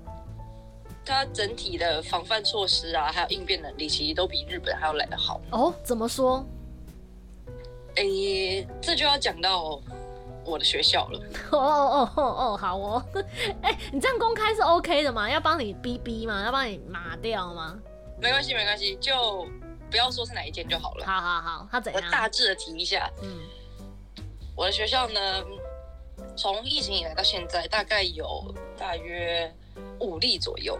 [1.05, 5.39] 它整体的防范措施啊，还有应变能力，其实都比日本还要来得好。
[5.51, 6.43] 哦，怎么说？
[7.95, 8.03] 诶、
[8.61, 9.79] 欸，这就要讲到
[10.43, 11.19] 我的学校了。
[11.51, 13.05] 哦哦哦哦，好哦。
[13.61, 15.29] 哎、欸，你这样公开是 OK 的吗？
[15.29, 16.43] 要帮你逼逼吗？
[16.43, 17.79] 要帮你麻掉吗？
[18.21, 19.47] 没关系，没关系，就
[19.91, 21.05] 不要说是哪一间就好了。
[21.05, 22.03] 好好好，他怎样？
[22.03, 23.09] 我大致的提一下。
[23.21, 23.39] 嗯，
[24.57, 25.43] 我的学校呢，
[26.35, 29.53] 从疫情以来到现在，大概有大约
[29.99, 30.77] 五例左右。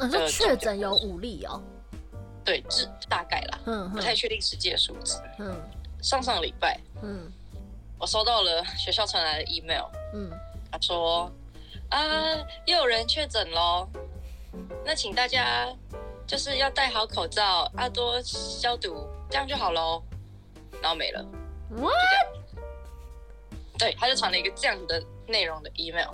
[0.00, 1.62] 嗯，说确诊有五例哦，
[2.42, 5.20] 对，是大概啦，嗯，不太确定实际的数字。
[5.38, 5.54] 嗯，
[6.02, 7.30] 上上个礼拜，嗯，
[7.98, 9.84] 我收到了学校传来的 email，
[10.14, 10.30] 嗯，
[10.72, 11.30] 他说
[11.90, 12.00] 啊，
[12.64, 13.86] 又有人确诊喽，
[14.82, 15.68] 那请大家
[16.26, 20.02] 就是要戴好口罩，啊，多消毒，这样就好喽，
[20.80, 21.22] 然后没了。
[21.68, 21.92] What？
[23.78, 26.08] 对，他就传了一个这样的内容的 email，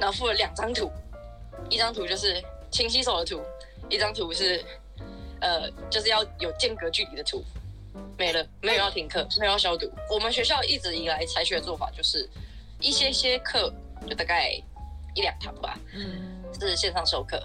[0.00, 0.90] 然后附了两张图，
[1.68, 2.42] 一张图就是。
[2.74, 3.40] 勤洗手的图，
[3.88, 4.60] 一张图是，
[5.40, 7.40] 呃，就是要有间隔距离的图，
[8.18, 9.88] 没了，没有要停课，没有要消毒。
[10.10, 12.28] 我们学校一直以来采取的做法就是，
[12.80, 13.72] 一些些课
[14.08, 14.60] 就大概
[15.14, 17.40] 一两堂吧，嗯，是线上授课，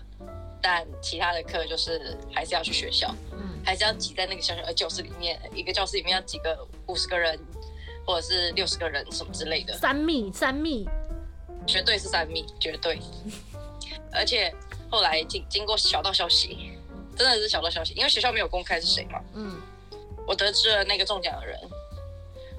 [0.59, 7.39] 但其他的课就是还是要去学校，嗯，还是要挤在那个小小的教室里面，一个教室里面要挤个五十个人，
[8.03, 9.77] 或者是六十个人什么之类的。
[9.77, 10.89] 三密，三密，
[11.67, 12.99] 绝对是三密，绝对，
[14.11, 14.51] 而且。
[14.89, 16.79] 后来经经过小道消息，
[17.15, 19.19] 真的是小道消息，因为学校没有公开是谁嘛。
[19.33, 19.61] 嗯，
[20.27, 21.59] 我得知了那个中奖的人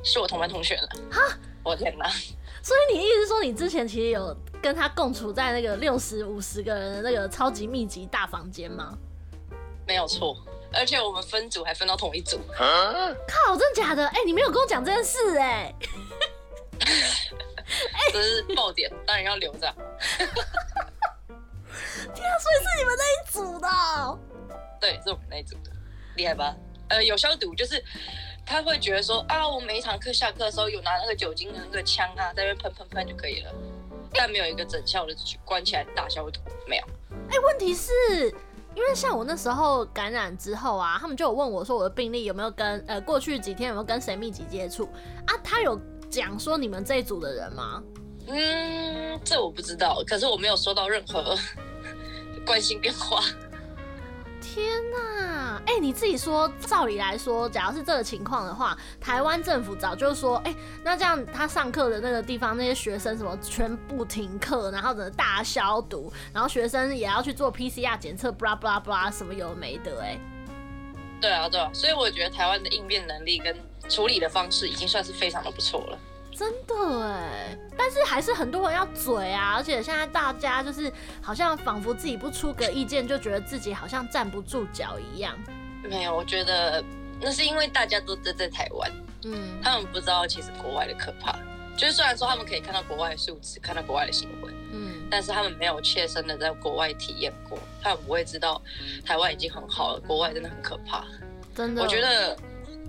[0.05, 0.89] 是我同班同学了。
[1.11, 1.21] 哈，
[1.65, 2.09] 我天哪！
[2.63, 8.97] 所以你意思是说，你之前其实有跟他共处在那个六十五十个人的那个超级密集大房间吗？
[9.87, 10.37] 没有错，
[10.73, 12.39] 而且我们分组还分到同一组。
[12.59, 12.93] 啊、
[13.27, 14.07] 靠，真的假的？
[14.09, 15.75] 哎、欸，你没有跟我讲这件事哎、欸。
[18.13, 19.75] 这是爆点，当然要留着。
[22.15, 23.69] 天啊，所以是你们那一组的？
[24.81, 25.71] 对，是我们那一组的，
[26.17, 26.55] 厉害吧？
[26.89, 27.83] 呃，有消毒，就是
[28.45, 33.53] 他会觉得说啊，我每一堂课下课的时候有拿那个酒精的那个枪啊，在那边喷喷喷就可以了，
[34.13, 36.85] 但没有一个整校的去关起来大消毒，没有。
[37.29, 37.93] 哎、欸，问题是
[38.75, 44.89] 因为像我那时候感染之后啊，他们就有问我说我的病例有没有跟呃过去几天有没有跟谁密集接触
[45.27, 45.37] 啊？
[45.45, 45.79] 他有
[46.11, 47.83] 讲说你们这一组的人吗？
[48.27, 51.37] 嗯，这我不知道，可是我没有收到任何。
[52.47, 53.23] 关心变化，
[54.41, 55.63] 天哪！
[55.67, 70.07] 哎、欸，你自己说，照理来说，假如是这个情况的话，台湾政府早就说，哎、欸，那这样他上课的那个地方，那些学生什么全部停课，然后整个大消毒，然后学生也要去做 PCR 检测，布拉布拉布拉，什么有没的、欸？
[70.07, 70.21] 哎，
[71.21, 73.55] 对啊，对啊，所以我觉得台湾的应变能力跟
[73.89, 75.99] 处理的方式已经算是非常的不错了。
[76.41, 85.39] 真的哎，但是还是很多人要嘴啊，而且现在大家就是好像仿佛自己不出个意见，就觉得自己好像站不住脚一样。
[85.83, 86.83] 没有，我觉得
[87.21, 88.91] 那是因为大家都在在台湾，
[89.25, 91.39] 嗯，他们不知道其实国外的可怕。
[91.77, 98.63] 就是虽然说他们可以看到国外的数字，看到国外的新闻，嗯，但是他们没有切身的在国外体验过，他们不会知道
[99.05, 101.05] 台湾已经很好了，国外真的很可怕。
[101.55, 102.35] 真的，我觉得。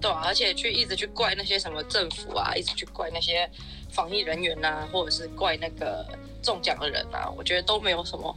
[0.01, 3.47] 对啊，而且去一直去怪那些什么政府啊，一直去怪那些
[3.91, 6.05] 防疫人员啊，或者是怪那个
[6.41, 8.35] 中奖的人啊，我觉得都没有什么，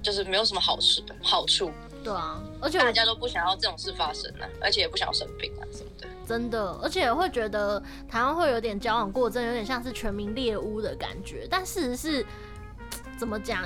[0.00, 1.72] 就是没有什么好处的好处。
[2.04, 6.06] 对啊，而且大家都不想要这种事发生啊，而且也不想要生病啊什么的。
[6.26, 11.46] 真的，而且会觉得台湾会有点矫枉过正，有点像是全民猎巫的感觉。
[11.50, 12.26] 但事实是，
[13.18, 13.64] 怎么讲？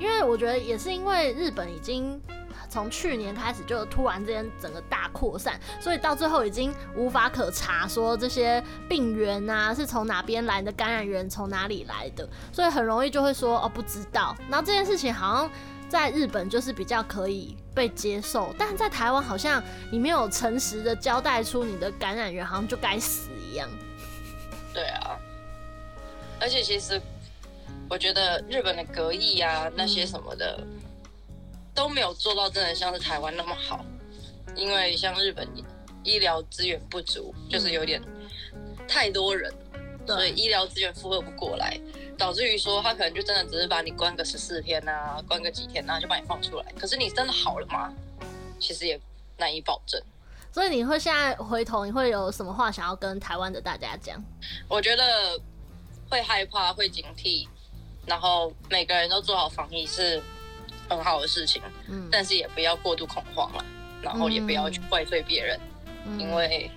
[0.00, 2.20] 因为我觉得也是因为日本已经
[2.68, 14.36] 从去年开始就突然之间整个大扩散，所以到最后已经无法可查说这些病源啊是从哪边来的，感染源从哪里来的，所以很容易就会说哦不知道。
[14.48, 15.50] 然后这件事情好像。
[15.88, 23.66] 在日本就是比较可以被接受，但在台湾好像你没有诚实的交代出你的感染源，好像就该死一样。
[24.74, 25.16] 对啊，
[26.38, 27.00] 而且其实
[27.88, 30.77] 我觉得日本的隔离啊那些什么的、嗯、
[31.78, 33.84] 都没有做到真的像是台湾那么好，
[34.56, 35.48] 因为像日本
[36.02, 38.02] 医疗资源不足，就是有点
[38.88, 39.48] 太多人，
[40.04, 41.80] 所以医疗资源负荷不过来。
[42.18, 46.64] 导致于说，他可能就真的只是把你关个十四天啊，关个几天啊，就把你放出来。
[46.76, 47.94] 可是你真的好了吗？
[48.58, 49.00] 其实也
[49.36, 50.02] 难以保证。
[50.50, 54.20] 所以你会现在回头，你会有什么话想要跟台湾的大家讲？
[54.66, 55.40] 我觉得
[56.10, 57.46] 会害怕，会警惕，
[58.04, 60.20] 然后每个人都做好防疫是
[60.88, 61.62] 很好的事情。
[61.88, 63.64] 嗯，但是也不要过度恐慌了，
[64.02, 65.60] 然后也不要去怪罪别人，
[66.06, 66.70] 嗯，因为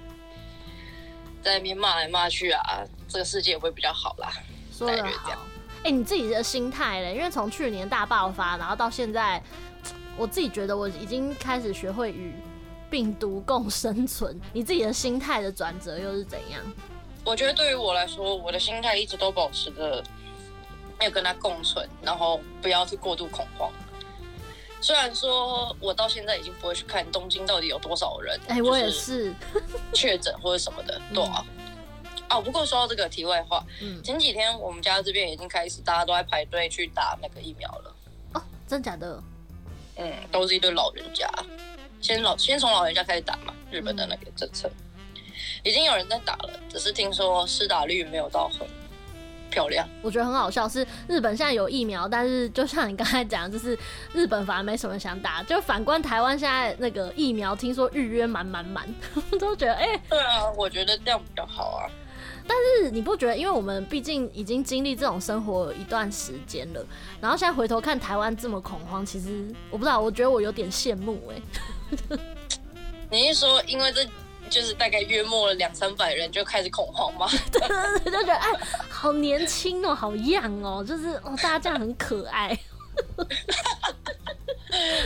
[1.42, 4.32] 在那边骂来骂去啊，这个世界也会比较好啦。
[4.72, 5.32] 说得好，
[5.84, 7.16] 哎、欸，你自己的心态嘞？
[7.16, 9.42] 因为从去年大爆发，然后到现在，
[10.18, 12.34] 我自己觉得我已经开始学会与
[12.90, 14.40] 病毒共生存。
[14.54, 16.62] 你自己的心态的转折又是怎样？
[17.24, 20.04] 我觉得对于我来说，我的心态一直都保持着
[21.00, 23.72] 要跟他共存，然后不要去过度恐慌。
[24.82, 29.34] 虽然说我到现在已经不会去看东京到底有多少人，哎、欸，我也是
[29.94, 31.46] 确诊或者什么的，对啊。
[32.30, 37.96] 哦，不过说到这个题外话，嗯，前几天我们家这边已经开始，大家都在排队去打那个疫苗了。
[38.34, 39.22] 哦，真假的？
[39.98, 41.30] 嗯，都是一堆老人家，
[42.02, 43.54] 先老先从老人家开始打嘛。
[43.70, 45.22] 日本的那个政策，嗯，
[45.64, 48.66] 已经有人在打了，只是听说施打率没有到很
[49.52, 49.88] 漂亮。
[50.02, 53.78] 我觉得很好笑，是日本现在有疫苗，但是就像你刚才讲，就是
[54.14, 58.88] 日本反而没什么想打，就反观台湾现在那个疫苗，听说预约满满满，
[59.40, 61.92] 都觉得哎，欸，对啊，我觉得这样比较好啊。
[62.48, 66.84] 但是你不觉得，因为我们毕竟已经经历这种生活一段时间了，
[67.22, 71.36] 然后现在回头看台湾这么恐慌，其实我不知道，我觉得我有点羡慕哎、
[72.10, 72.20] 欸。
[73.12, 74.04] 你是说，因为这
[74.52, 77.26] 就是大概约莫了两三百人就开始恐慌嘛？
[77.52, 77.62] 对，
[78.12, 78.50] 就觉得哎，
[78.90, 82.56] 好年轻哦，好样哦，就是哦，大家这样很可爱。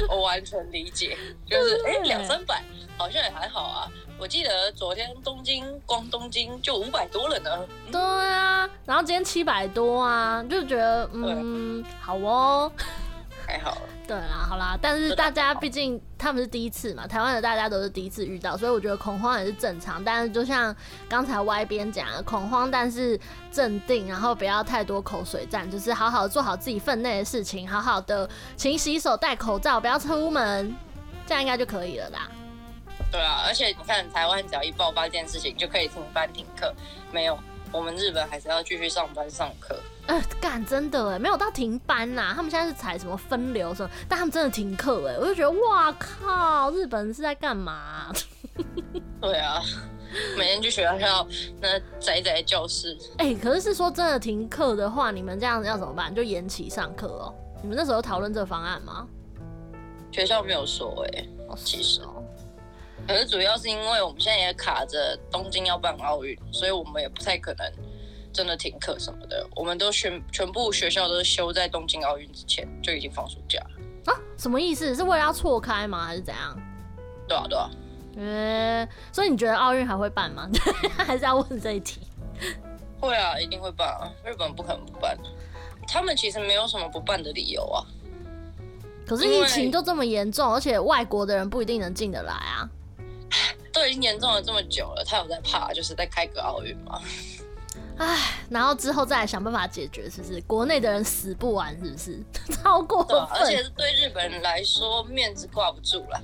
[0.10, 1.16] 我完全理解，
[1.48, 2.64] 就是哎，两三百
[2.98, 3.88] 好像也还好啊。
[4.18, 7.52] 我记得昨天东京光东京就五百多了呢。
[7.92, 12.72] 对啊，然后今天七百多啊，就觉得嗯，好哦，
[13.46, 13.78] 还好。
[14.08, 20.04] 对啦，好啦，但是大家毕竟他们是第一次嘛，台湾的大家都是第一次遇到，所以我觉得恐慌也是正常。
[20.04, 20.76] 但是就像
[21.10, 23.20] 刚才 Y 边讲的，恐慌但是
[23.52, 30.76] 镇定，然后不要太多口水战，就是好好做好自己分内的事情，好好的勤洗手、戴口罩，不要出门，
[31.26, 32.30] 这样应该就可以了啦。
[33.12, 36.74] 对啊，而且你看，台湾只要一爆发一件事情，就可以停班停课。
[37.12, 37.38] 没有，
[37.72, 39.80] 我们日本还是要继续上班上课。
[40.08, 42.32] 呃，干，真的哎，没有到停班呐。
[42.36, 48.12] 他们现在是采什么分流什么，但他们真的停课哎，我就觉得哇靠，日本人是在干嘛？
[49.20, 49.62] 对啊，
[50.38, 51.28] 每天去学校
[51.60, 52.96] 那宅宅教室。
[53.18, 56.14] 哎，可是是说真的停课的话，你们这样子要怎么办？
[56.14, 57.34] 就延期上课哦？
[57.62, 59.08] 你们那时候讨论这个方案吗？
[60.12, 61.26] 学校没有说哎，
[61.58, 62.24] 其实哦。
[63.08, 67.72] 可是主要是因为我们现在也卡着东京要办奥运，所以我们也不太可能
[68.36, 69.48] 真的停课什么的。
[69.56, 74.20] 我们都全全部学校都是休在东京奥运之前就已经放暑假了啊？
[74.38, 74.94] 什么意思？
[74.94, 76.06] 是为了要错开吗？
[76.06, 76.56] 还是怎样？
[77.28, 77.70] 对啊，对啊。
[78.18, 80.50] 呃，所以你觉得奥运还会办吗？
[80.98, 82.02] 还是要问这一题？
[83.00, 84.12] 会啊，一定会办啊！
[84.24, 85.18] 日本不可能不办，
[85.88, 87.84] 他们其实没有什么不办的理由啊。
[89.06, 92.70] 可是疫情都这么严重，而且外国的人不一定能进得来啊。
[93.74, 97.02] 都已经严重了这么久了，他有在怕，就是在开个奥运吗？
[97.98, 98.18] 唉，
[98.50, 100.42] 然后之后再来想办法解决，是不是？
[100.42, 102.24] 国内的人死不完，是不是？
[102.56, 106.22] 超过分，而且是对日本人来说面子挂不住了。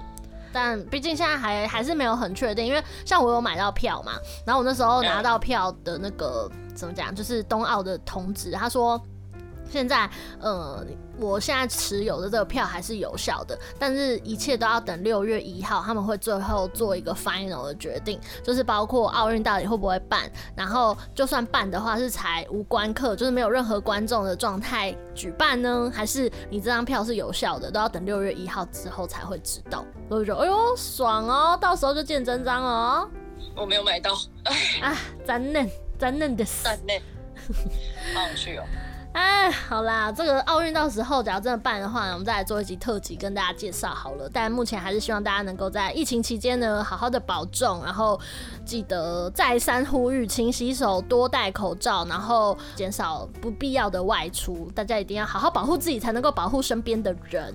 [0.53, 4.13] 但毕竟现在还还是没有很确定，因为像我有买到票嘛，
[4.45, 9.01] 然后我那时候拿到票的那个、嗯、怎么讲，就是冬奥的通知，他说。
[9.71, 10.09] 现在，
[10.39, 10.85] 呃，
[11.17, 29.85] 我现在持有的这个票还是有效的，但是一切都要等六月一号，他们会最后做一个 final 的决定，就是包括奥运到底会不会办，然后就算办的话，是才无观客，就是没有任何观众的状态举办呢，还是你这张票是有效的，都要等六月一号之后才会知道。
[30.09, 33.09] 所以就哎呦，爽哦，到时候就见真章哦。
[33.55, 34.13] 我没有买到，
[34.83, 37.01] 啊，残念，残念的残念，
[38.13, 38.63] 好想去哦。
[39.13, 44.29] 哎，好啦，这个奥运到时候假如真的办的话，我们再来做一集特辑跟大家介绍好了。
[44.31, 48.17] 但目前还是希望大家能够在疫情期间呢，好好的保重，然后
[48.63, 54.71] 记得再三呼吁，勤洗手，多戴口罩，然后减少不必要的外出。
[54.73, 57.53] 大家一定要好好保护自己，才能够保护身边的人，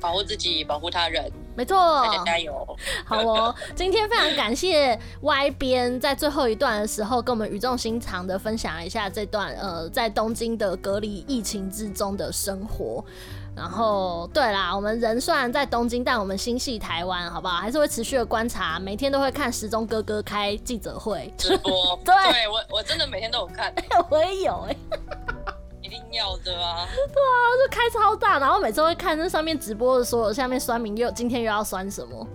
[0.00, 1.28] 保护自己，保护他人。
[1.56, 2.76] 没错，大家加油！
[3.04, 13.02] 好哦，今天非常感谢 Y 边在最后一段的时候跟我们语重心长的分享一下这段呃在东京的隔离疫情之中的生活。
[13.56, 17.56] 然后对啦，我们人虽然在东京，但我们心系台湾，好不好？
[17.56, 21.98] 还是会持续的观察，每天都会看时钟哥哥开记者会直播。
[22.04, 23.72] 对，对我我真的每天都有看，
[24.10, 24.76] 我也有哎。
[25.86, 26.84] 一定要的啊！
[26.84, 32.26] 对啊，就开超大，然后每次会看那上面直播的所有下面酸民又今天又要酸什么，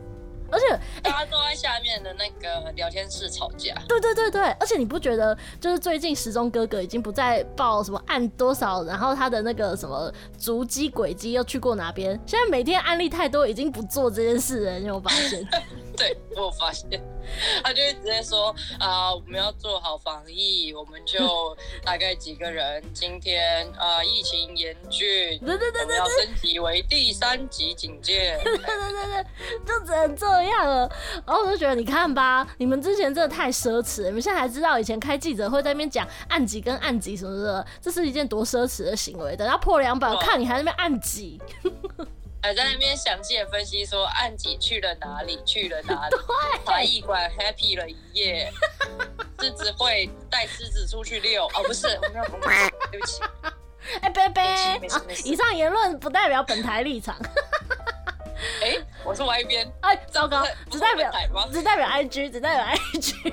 [0.52, 0.66] 而且
[1.02, 3.74] 大家都在下面的那个聊天室吵架。
[3.88, 12.20] 对对对对，而且你不觉得就是最近时钟哥哥已经不再报什么按多少，然后他的那个什么足迹轨迹又去过哪边？
[12.26, 15.48] 现在每天案例太多，已经不做这件事了，你有发现？
[15.98, 16.90] 对，我有发现，
[17.64, 22.82] 他就会直接说啊，我们要做好防疫，我们就大概几个人。
[22.94, 28.40] 今天啊，疫情严峻，对对对对，我们要升级为第三级警戒。
[28.44, 29.26] 对对对对，
[29.66, 30.90] 就只能这样了。
[31.26, 39.36] 然后我就觉得，你看吧，你们之前真的太奢侈了，你们现在还知道以前开记者会在那边讲按几跟按几什么的，这是一件多奢侈的行为。
[39.36, 41.42] 等到破两百，我看你还在那边按几。
[42.44, 46.16] 还在那边详细的分析说，安吉去了哪里，去了哪里，
[46.66, 48.52] 才艺馆 happy 了一夜，
[49.40, 52.26] 狮子会带狮子出去遛，哦不是，我没有，
[52.92, 53.22] 对不起，
[54.02, 54.82] 哎，贝贝，
[55.24, 57.16] 以上言论不代表本台立场。
[59.12, 60.42] 我是 Y 边，哎，糟糕，
[60.72, 61.12] 只代表
[61.52, 63.30] 只代表 IG，只代表 IG，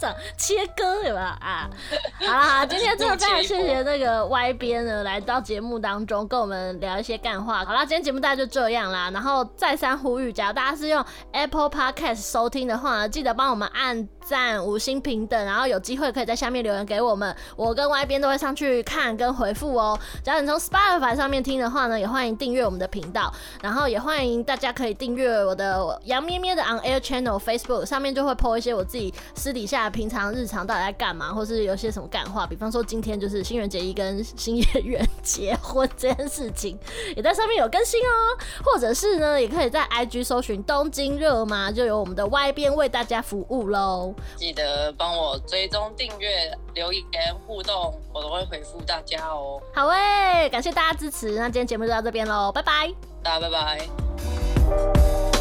[0.00, 1.16] 这样切割有没有？
[1.18, 1.70] 啊，
[2.18, 7.64] 好啦，好，今天真的非常谢谢那个 Y 边呢，来到节目当中跟我们聊一些干话。
[7.64, 19.96] 好啦，今天节目大概就这样啦，然后再三呼吁，假如大家是用 Apple Podcast 收听的话呢，记得帮我们按赞、五星平等，然后有机会可以在下面留言给我们，我跟 Y 边都会上去看跟回复哦。
[20.24, 24.40] 假如你从 Spotify 上面听的话呢，也欢迎订阅我们的频道，然后也欢迎。
[24.42, 32.46] 大家可以订阅我的杨咩咩的 On Air Channel Facebook，上面就会 po 一些我自己私底下平常日常到底在干嘛，或是有些什么干话。
[32.46, 36.78] 比方说今天就是新垣结衣跟星野源结婚这件事情，
[37.16, 38.38] 也在上面有更新哦。
[38.64, 44.14] 或者是呢，也可以在 IG 搜寻东京热吗，就有我们的 Y 边为大家服务喽。
[44.36, 47.04] 记得帮我追踪、订阅、留言
[47.46, 49.60] 互动，我都会回复大家哦。
[49.74, 52.92] 好诶，感谢大家支持，那今天节目就到这边喽，拜拜，
[53.22, 55.39] 大家拜拜。